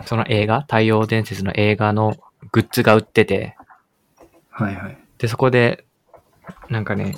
[0.06, 2.16] その映画、太陽伝説の映画の
[2.54, 3.58] グッズが売ってて、
[4.50, 4.98] はいはい。
[5.18, 5.84] で、そこで、
[6.70, 7.18] なんかね、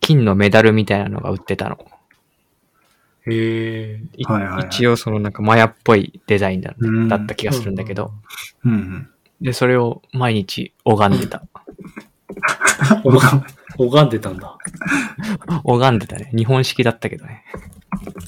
[0.00, 1.78] 金のメダルみたいなのが売ってたの。
[3.26, 4.00] へえ。
[4.16, 8.12] いはいはいはい一応そのなんかマヤっぽいデザインだうんだった気がするんだけど、
[8.64, 9.08] うんうん。
[9.40, 11.42] で、それを毎日拝んでた。
[13.04, 13.18] 拝
[13.76, 14.56] 拝んでたんだ。
[15.64, 16.30] 拝んでたね。
[16.34, 17.44] 日本式だったけどね。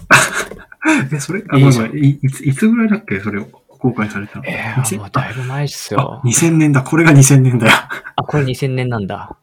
[1.13, 3.21] え、それ、あ、ごいいつ、いつぐらいだっけ？
[3.21, 4.45] それを公開されたの？
[4.47, 6.21] え2000ー、もうだいぶ前っすあよ、。
[6.25, 6.83] 2000年だ。
[6.83, 7.73] これが2000年だよ。
[8.17, 9.37] あ、これ2000年なんだ。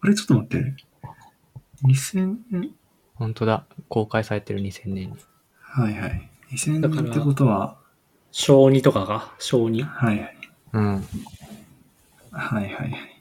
[0.00, 0.74] あれ、ちょっと待って。
[1.84, 2.70] 2000年？
[3.14, 3.64] 本当だ。
[3.88, 5.16] 公開されてる2000年に。
[5.60, 6.30] はいはい。
[6.52, 7.76] 2000だから年ってことは、
[8.32, 9.84] 小2とかが小 2?
[9.84, 10.36] はいはい。
[10.72, 11.08] うん。
[12.32, 13.20] はいはいはい。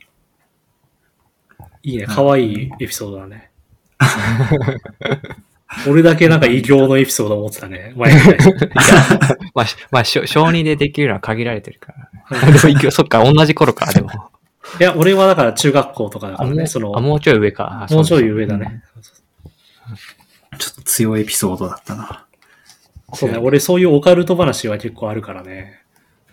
[1.83, 2.05] いいね。
[2.05, 3.51] かわいいエピソードだね。
[5.87, 7.93] 俺だけなんか異形のエピソードを持ってたね。
[7.95, 8.53] 前みたいに
[9.53, 11.93] まあ、しまあ、しょ小児でできるのは限られてるか
[12.29, 12.39] ら。
[12.79, 14.09] でもそっか、同じ頃か、でも。
[14.79, 17.87] いや、俺はだから中学校とかだかあ、もうらね、その、あもうちょい上か。
[17.89, 18.57] あもうちょい上だ。
[18.57, 18.83] ね。
[20.57, 22.25] ちょっと強いエピソードだったな。
[23.13, 25.83] そうね、俺そういうオカルト話は結構あるからね。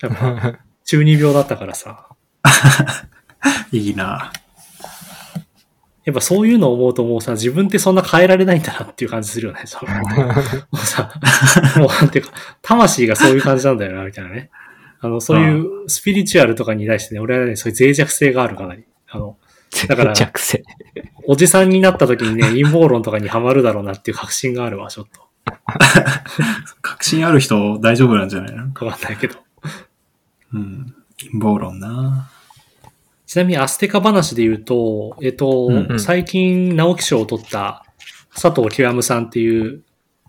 [0.00, 2.08] やっぱ、 中二病だったからさ。
[3.72, 4.32] いいな。
[6.04, 9.62] やっぱそういうのを思うともうさ、自分ってそんな変えられないんだなっていう感じするよね。
[9.66, 9.92] その
[10.72, 11.12] もうさ、
[11.76, 12.32] もうなんていうか、
[12.62, 14.50] 魂がそういう感じなんだよな、みたいなね。
[15.00, 18.84] あの、そういうスピリチュアルとかに対してね、俺はね、そういう脆弱性があるかなり。
[19.08, 19.36] あの、
[19.88, 20.62] だから弱性。
[21.26, 25.28] おじさんになった時にね、陰謀論とかにはまるだろうなっていう確信があるわ、ちょっと。
[26.82, 28.64] 確信ある人大丈夫なんじゃないの？
[28.64, 29.36] わかんないけど。
[30.54, 30.94] うん。
[31.18, 32.30] 陰謀論な。
[33.26, 37.84] ちなみにアステカ話で言うと、えっと、うんうん最近直木賞を取った
[38.34, 39.82] 佐藤清さんっていう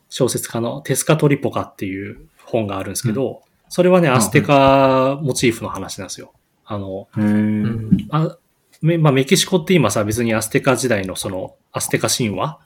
[0.10, 6.34] 小説家のテスカトリポカっていう本があるんですけど、それはね、アステカモチーフの話なんですよ。
[6.66, 7.24] あの、へえ。
[7.24, 8.08] うん。
[8.12, 8.38] あ
[8.82, 12.60] めまあ、メキシコって今さ、別にアステカ時代のその、アステカ神話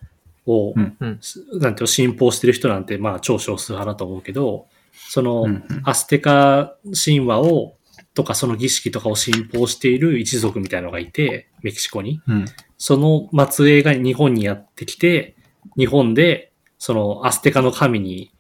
[0.46, 1.20] を、うんうん
[1.60, 4.68] なんていうの信奉してる人なんて、まあ、超少数派だと思うけど、
[5.10, 5.48] その、
[5.84, 7.76] アステカ神話を、
[8.14, 12.22] とかその儀式とかを信奉している一族みたいなのがいて、メキシコに。
[12.28, 12.46] うん。
[12.78, 15.36] その末裔が日本にやってきて、
[15.78, 18.32] 日本で、そのアステカの神に、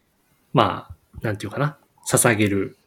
[0.53, 2.77] まあ、なんていうかな、捧げる、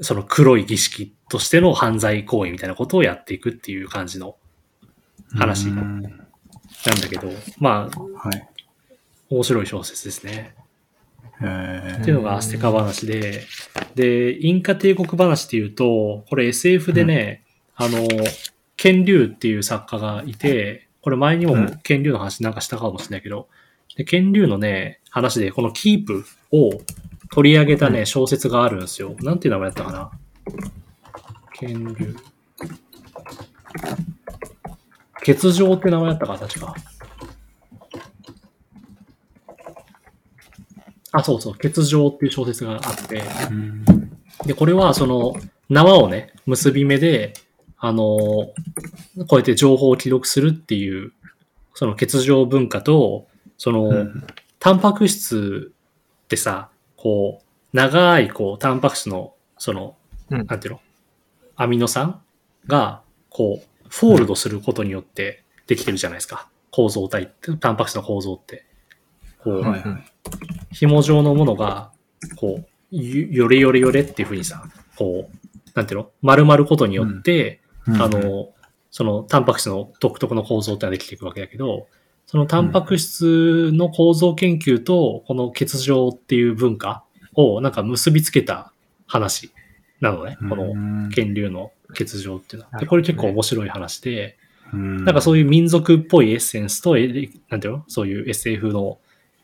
[0.00, 4.36] その黒い儀式としての犯罪行為みたいなことをやっていくっていう感じの
[5.34, 6.02] 話うん。
[6.02, 8.48] なんだけど、まあ、はい。
[9.28, 10.54] 面白い小説ですね。
[11.42, 13.42] へっていうのがアステカ話で、
[13.94, 17.42] で、インカ帝国話っていうと、これ SF でね、
[17.74, 18.06] あの、
[18.76, 21.80] ケン・リュウっていう作家がいて、これ前にもうん。
[21.82, 23.48] ケン・リュウの話なんかしたかもしれないけど、
[23.96, 26.70] でケン・リュウのね、話で、このキープを
[27.32, 29.14] 取り上げたね、小説があるんですよ。
[29.20, 30.10] なんていう名前だったかな？
[31.52, 32.16] ケン・リュウ。
[35.24, 36.74] 欠場って名前だったか、確か。
[41.12, 43.84] あ、そうそう、欠場っていう小説があって、うん。
[44.44, 45.34] で、これはその
[45.68, 47.34] 縄をね、結び目で、
[47.78, 48.52] あのこ
[49.32, 51.12] うやって情報を記録するっていう、
[51.74, 53.26] その欠場文化と、
[53.58, 54.26] その、うん
[54.58, 55.70] タンパク質
[56.24, 56.70] ってさ、
[57.06, 59.96] こう、長い、こう、タンパク質の、その、
[60.28, 60.80] うんなんていうの？
[61.54, 62.20] アミノ酸
[62.66, 66.48] が、こう、フォールドすることによってできてるじゃないですか。
[66.72, 68.66] 構造体って、タンパク質の構造って。
[69.38, 70.74] こう、はいはい。
[70.74, 71.92] 紐状のものが、
[72.34, 74.64] こう、よよれよれよれっていうふうにさ、
[74.96, 76.10] こう、なんていうの？
[76.22, 78.48] 丸まることによって、うんあ、の、
[78.90, 81.86] そのタンパク質の独特の構造ってのができていくわけだけど、
[82.26, 87.04] そのタンパク質の構造研究と、この欠場っていう文化
[87.34, 88.72] をなんか結びつけた
[89.06, 89.52] 話
[90.00, 90.36] なのね。
[90.48, 92.78] このの源流の欠場っていうのは。
[92.78, 94.36] で、これ結構面白い話で、
[94.72, 97.84] ななんかそういう民族っぽいエッセンスと、えなんていうの？
[97.86, 98.98] そういう SF の、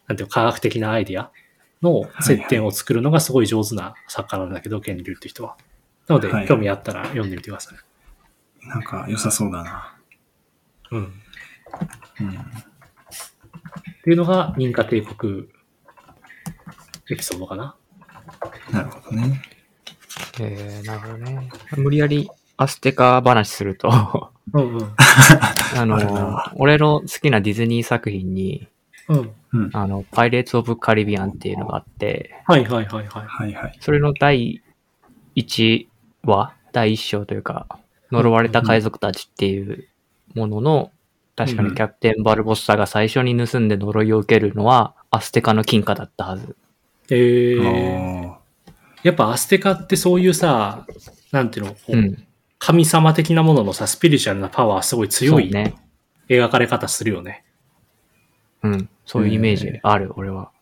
[0.08, 1.30] なんていうの科学的なアイディア
[1.80, 5.56] の接点を作るのがすごい上手な作家なんだけど、ケンリュウって人は。
[6.08, 8.68] なので、はい興味あったら読んでみてください。
[8.68, 9.96] なんか良さそうだな。
[10.90, 11.00] うん。
[11.00, 11.12] うん。
[13.78, 15.48] っていうのが、インカ帝国
[17.10, 17.76] エピソードかな。
[18.70, 19.42] なるほどね。
[20.40, 21.50] えー、なるほどね。
[21.76, 24.94] 無理やりアステカ話すると、うんうん。
[25.76, 28.68] あのな、俺の好きなディズニー作品に、
[29.08, 29.34] うん。
[29.52, 29.70] うん。
[29.72, 33.26] あの、パイレーツ・オブ・カリビアンっていうのがあって、はいはいはいはい。
[33.26, 33.78] はいはい。
[33.80, 34.62] それの第
[35.36, 35.86] 1
[36.24, 37.66] 話、第1章というか、
[38.10, 39.88] 呪われた海賊たちっていう
[40.34, 40.90] ものの、
[41.34, 46.56] 確かにキャプテン・バルボッサが最初に盗んで呪いを受けるのは、アステカの金貨だったはず。
[47.10, 48.38] えー、あ
[49.02, 50.86] やっぱアステカってそういうさ、
[51.30, 52.26] なんていうの、こううん。
[52.58, 55.74] 神様的なもののさ、スピリチュアルなパワーすごい強いね。
[56.28, 57.44] 描かれ方するよね。
[58.62, 58.88] うん。
[59.04, 60.52] そういうイメージある、俺は。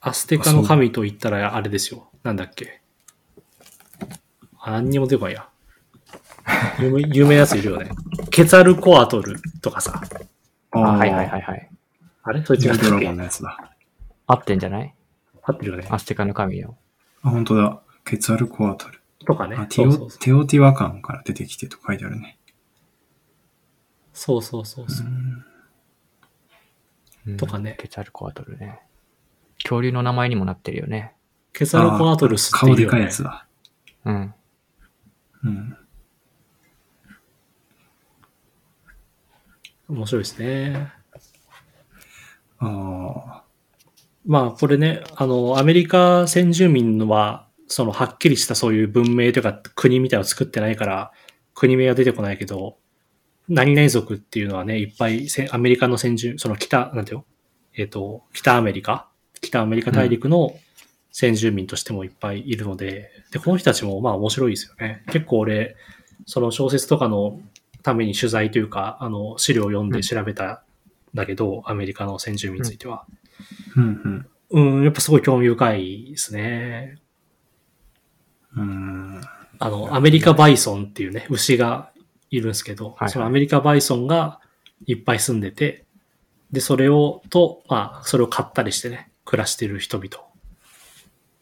[0.00, 2.10] アステカの神と言ったらあれですよ。
[2.22, 2.82] なんだっけ。
[4.60, 5.48] あ何にも出てこないや。
[6.80, 7.90] 有名有名なやついるよね。
[8.30, 10.00] ケツァルコアトルとかさ。
[10.72, 10.78] あ。
[10.78, 10.96] あああ。
[10.98, 11.70] はいはいはいはい。
[12.22, 12.44] あれ？
[12.44, 13.72] そいつがドラゴンのやつだ。
[14.26, 14.94] 合ってんじゃない？
[15.42, 15.86] 合ってるよね。
[15.90, 16.76] アステカの神よ。
[17.22, 17.80] あ、本当だ。
[18.04, 19.00] ケツアルコアトル。
[19.26, 19.66] とかねあ、。
[19.66, 22.38] ティオそうそうそうテオティワカンから出てきてと書いてあるね。
[24.12, 25.06] そうそうそうそう。
[25.06, 25.44] うん
[27.38, 28.80] とかねケツァルコアトルね。
[29.62, 31.14] 恐竜の名前にもなってるよね。
[31.54, 32.86] ケツァルコアトルスってい顔で。
[32.86, 33.46] かいやつだ。
[34.04, 34.34] うん。
[35.44, 35.76] うん。
[39.88, 40.92] 面白いですね。
[42.58, 43.42] あ
[44.26, 51.12] まあ、これね、あの、アメリカ先住民は、その、はっきりしたそういう文明というか国みたいを作ってないから、
[51.54, 52.78] 国名は出てこないけど、
[53.48, 57.24] 何々族っていうのはね、いっぱいせアメリカの先住、その北、なんていうの？
[57.76, 59.10] えっ、と、北アメリカ？
[59.42, 60.56] 北アメリカ大陸の
[61.12, 65.04] 先住民としてもいっぱいいるので、で、この人たちもまあ面白いですよね。
[65.12, 65.76] 結構俺、
[66.24, 67.40] その小説とかの
[67.84, 70.58] ために取材というか、あの、資料を読んで調べたん
[71.14, 73.04] だけど、アメリカの先住民については。
[73.04, 73.06] あ。
[73.76, 74.76] うんうん。
[74.76, 76.96] うん、やっぱすごい興味深いですね。
[78.56, 79.20] うーん。
[79.58, 81.90] あの、アメリカバイソンっていうね、牛が
[82.30, 84.40] いるんですけど、はいそのアメリカバイソンが
[84.86, 85.84] いっぱい住んでて、
[86.52, 90.24] で、それを、と、まあ、それを買ったりしてね、暮らしてる人々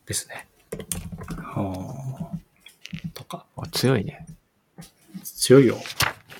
[0.07, 0.49] ですね。
[1.39, 2.33] は
[3.15, 3.47] とか。
[3.57, 4.27] あ強いね。
[5.23, 5.79] 強いよ。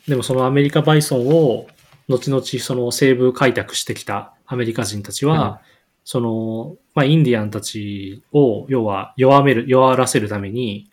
[0.09, 1.67] でもそのアメリカバイソンを、
[2.09, 5.63] 後々その西部開拓してきたアメリカ人たちは、
[6.05, 10.91] その、まあ、インディアンたちを、要は弱める、弱らせるために、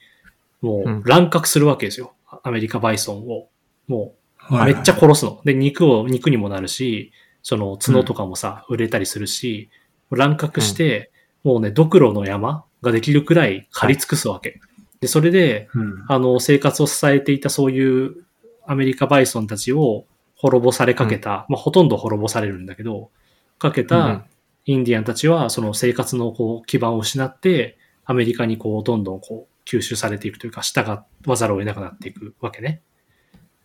[0.61, 2.13] もう乱獲するわけですよ。
[2.43, 3.49] アメリカバイソンを。
[3.87, 4.55] もあ。
[4.55, 5.41] う、はいめっちゃ殺すの。
[5.45, 9.69] で、肉を、肉にもなるし、その角とかもさ、売れたりするし、
[10.11, 11.11] 乱獲して、
[11.43, 14.59] もうね、ドクロの山ができるくらい狩り尽くすわけ。
[14.99, 16.05] で、それで、うん。
[16.07, 18.25] あの、生活を支えていたそういう
[18.69, 20.05] アメリカバイソンたちを
[20.35, 23.09] 滅ぼされかけた、まあ、ほとんど滅ぼされるんだけど、
[23.57, 23.87] かけうん。
[23.87, 24.27] た
[24.65, 30.87] インディアンたちは、その生活のこう基盤を失って、アメリカにこう、どんどんこう、吸収されていくというか、従
[31.25, 32.83] わざるを得なくなっていくわけね。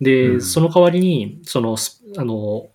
[0.00, 0.40] で、うん。
[0.40, 2.68] その代わりに、その、すあの、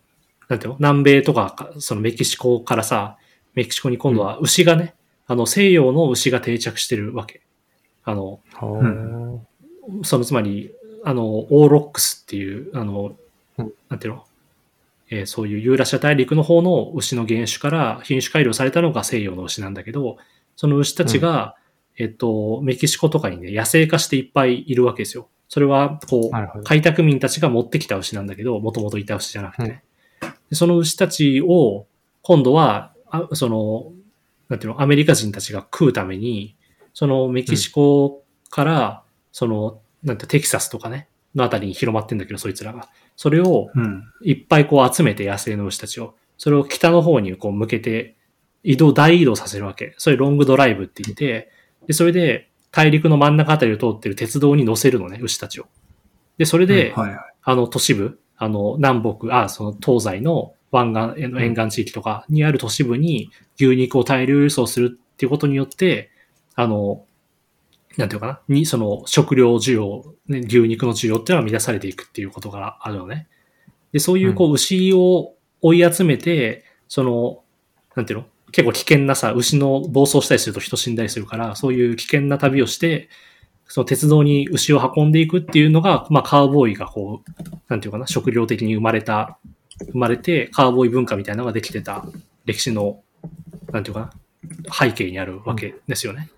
[0.50, 3.18] なんていうの南米とか、そのメキシコからさ、
[3.56, 4.94] メキシコに今度は牛がね、
[5.26, 7.42] あの、西洋の牛が定着してるわけ。
[8.04, 8.84] あの、ほう。
[8.84, 9.40] ー
[10.04, 10.72] そのつまり、
[11.10, 13.16] あの、オーロックスっていう、あの
[13.58, 14.26] うん、なんていうの？
[15.10, 20.18] えーそういうユーラシア大陸の方の牛の原種から品種改良されたのが西洋の牛なんだけど、
[20.56, 21.56] その牛たちが、
[21.98, 25.28] えっと、メキシコとかにね、野生化していっぱいいるわけですよ。
[25.48, 26.64] それは、こう。
[26.64, 29.84] 開拓民たちが持ってきた牛なんだけど、もともといた牛じゃなくてね。
[30.50, 31.88] でその牛たちを、
[32.22, 33.92] 今度は、あその、
[34.48, 36.56] なんていうの、アメリカ人たちが食うために、
[36.94, 42.90] そのメキシコから、その、なんてテキサスとかね、のあたりに広まってんだけど、そいつらが。
[43.16, 44.04] それをうん。
[44.24, 48.16] いっぱいこう集めて野生の牛たちを、それを北の方にこう向けて
[48.64, 49.94] 移動、大移動させるわけ。
[49.98, 51.52] それロングドライブって言って、
[51.88, 55.68] で、それで大陸の真ん中あたりを通ってる鉄道に乗せるのね、牛たちを。
[56.38, 56.94] で、それで。
[57.42, 66.12] あの都市部、あの南北、あ、その東西の湾岸、の沿岸地域とかにある都市部に牛肉を大量輸送するっていうことによって、
[66.56, 67.06] あの、
[67.98, 73.28] なんていうのかな、に、その食料需要、ね、牛肉の需要っていうのは満たされていくっていうことがあるのね。
[73.92, 77.44] で、そういうこう牛を追い集めて、その、
[77.96, 78.26] なんていうの？
[78.52, 83.10] 結構危険なさ、牛の暴走したりすると人死んだりするから、そういう危険な旅をして、
[83.68, 87.32] その鉄道に牛を運んでいくっていうのが、まあカーボーイがこう、
[87.68, 89.38] なんていうかな、食料的に生まれた、
[89.92, 92.06] 生まれて、カーボーイ文化みたいなのができてた
[92.46, 93.04] 歴史の、
[93.72, 94.12] なんていうかな、
[94.74, 96.20] 背景にあるわけですよね。
[96.20, 96.32] なる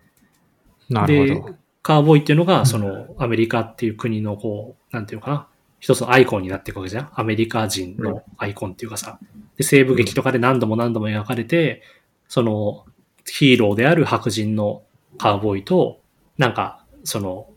[0.99, 1.55] ほど。
[1.83, 5.47] カーボーイっていうのが、その、アメリカっていう国のこう、なんていうかな、
[5.79, 7.09] 一つのアイコンになっていくわけじゃん。
[7.15, 9.17] アメリカ人のアイコンっていうかさ。
[9.57, 11.81] で、西部劇とかで何度も何度も描かれて、
[12.27, 12.85] その、
[13.25, 14.83] ヒーローである白人の
[15.17, 16.01] カーボーイと、
[16.37, 17.47] なんか、その、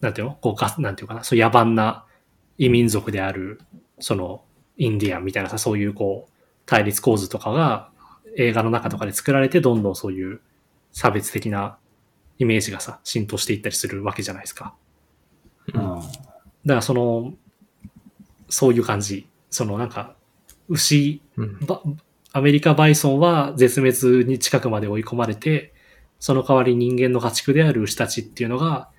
[0.00, 0.38] なんていうの？
[0.40, 2.04] こうか、なんていうかな、そう野蛮な
[2.58, 3.60] 異民族である、
[3.98, 4.44] その、
[4.76, 6.32] インディアンみたいなさ、そういうこう、
[6.66, 7.90] 対立構図とかが
[8.36, 10.40] 映画の中とかで作られて、どんどんそういう
[10.92, 11.78] 差別的な
[12.38, 14.74] イメージがさ、浸透していったりするわけじゃないですか。
[15.74, 16.00] うん
[16.66, 17.32] だからその、
[18.48, 19.28] そういう感じ。
[19.50, 20.16] そのなんか、
[20.68, 21.82] 牛、うんば
[22.32, 25.72] アメリカバイソンは絶滅に近くまで追い込まれて、
[26.18, 28.90] その代わり人間の家畜である牛たちっていうのが、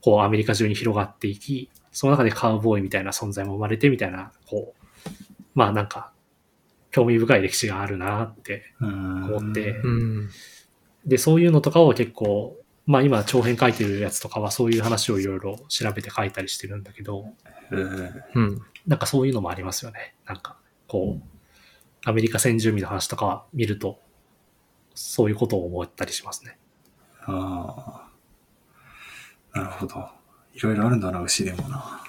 [0.00, 5.08] こうアメリカ中に広がっていき、その中でカウボーイみたいな存在も生まれてみたいな、こう、
[5.54, 6.12] まあなんか、
[6.90, 10.30] 興味深い歴史があるなってうん思って、うん。
[11.06, 12.56] で、そういうのとかを結構、
[12.86, 17.26] まあ今長編書いてるやつとかはそういう話をいろいろ調べて書いたりしてるんだけど、
[17.70, 18.62] うんうん。
[18.86, 20.14] なんかそういうのもありますよね。
[20.26, 20.56] なんか、
[20.88, 21.22] こう、
[22.04, 24.00] アメリカ先住民の話とか見ると、
[24.94, 26.58] そういうことを思ったりしますね。
[27.26, 28.08] あ
[29.54, 29.58] あ。
[29.58, 30.08] なるほど。
[30.54, 32.04] いろいろあるんだな、牛でもな。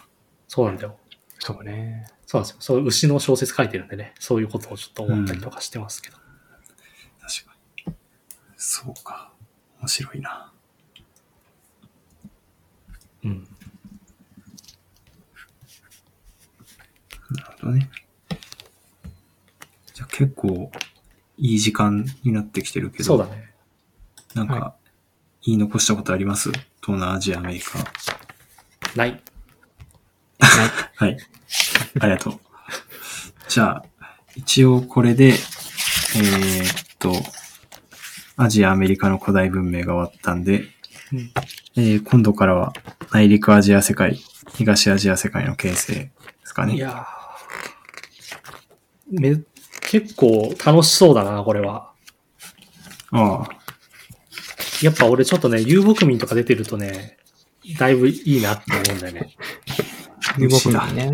[0.47, 0.97] そうなんだよ。
[1.39, 2.07] そうね。
[2.25, 2.61] そうなんですよ。
[2.61, 6.17] そう牛の小説書いてるんでね、そういうことをちょっと思ったりとかしてますけど。
[7.19, 7.55] 確か
[7.87, 7.95] に。
[8.57, 9.33] そうか。
[9.79, 10.53] 面白いな。
[13.23, 13.47] うん。
[17.31, 17.89] なるほどね。
[19.93, 20.71] じゃあ結構
[21.37, 23.53] いい時間になってきてるけど、そうだね。
[24.33, 24.75] なんかは
[25.43, 26.49] 言い残したことあります？
[26.51, 27.79] 東南アジア、アメリカ。
[28.95, 29.21] ない。
[30.95, 31.17] はい。
[31.99, 32.39] ありがとう。
[33.47, 33.85] じゃあ、
[34.35, 35.33] 一応これで、えー
[36.93, 37.13] っと、
[38.37, 40.71] アジア、アメリカの古代文明が終わったんで、うん
[41.75, 42.73] えー今度からは
[43.11, 44.19] 内陸アジア世界、
[44.55, 46.11] 東アジア世界の形成で
[46.43, 46.75] すかね。
[46.75, 49.41] いやーめ、
[49.81, 51.91] 結構楽しそうだな、これは。
[53.11, 53.49] ああ、
[54.81, 57.17] やっぱ俺ちょっとね、遊牧民とか出てるとね、
[57.77, 59.35] だいぶいいなって思うんだよね。
[60.37, 61.13] 遊牧民ね。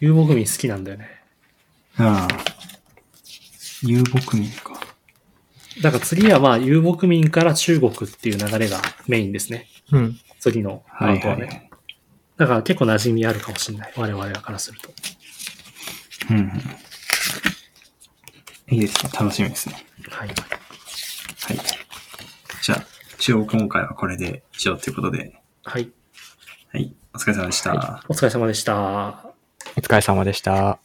[0.00, 1.08] 遊牧民好きなんだよね。
[1.98, 2.44] ああ。
[3.82, 4.77] 遊牧民か。
[5.82, 9.66] だから次はまあ遊牧民から中国っていう流れがメインですね。
[9.92, 10.18] うん。
[10.40, 11.46] 次のパはいートはね。
[11.46, 11.70] はい。
[12.36, 13.92] だから結構馴染みあるかもしれない。
[13.96, 14.90] 我々からすると。
[16.30, 16.52] うんうん。
[18.70, 19.10] いいですね。
[19.18, 19.86] 楽しみですね。
[20.10, 20.28] はい。
[20.28, 20.36] はい。
[22.62, 22.84] じゃあ、
[23.18, 25.90] 一応今回はこれで以上ということで、はい。
[26.72, 26.94] はい。
[27.14, 28.04] お疲れ様でした。
[28.08, 29.34] お疲れ様でした。
[29.76, 30.78] お疲れ様でした。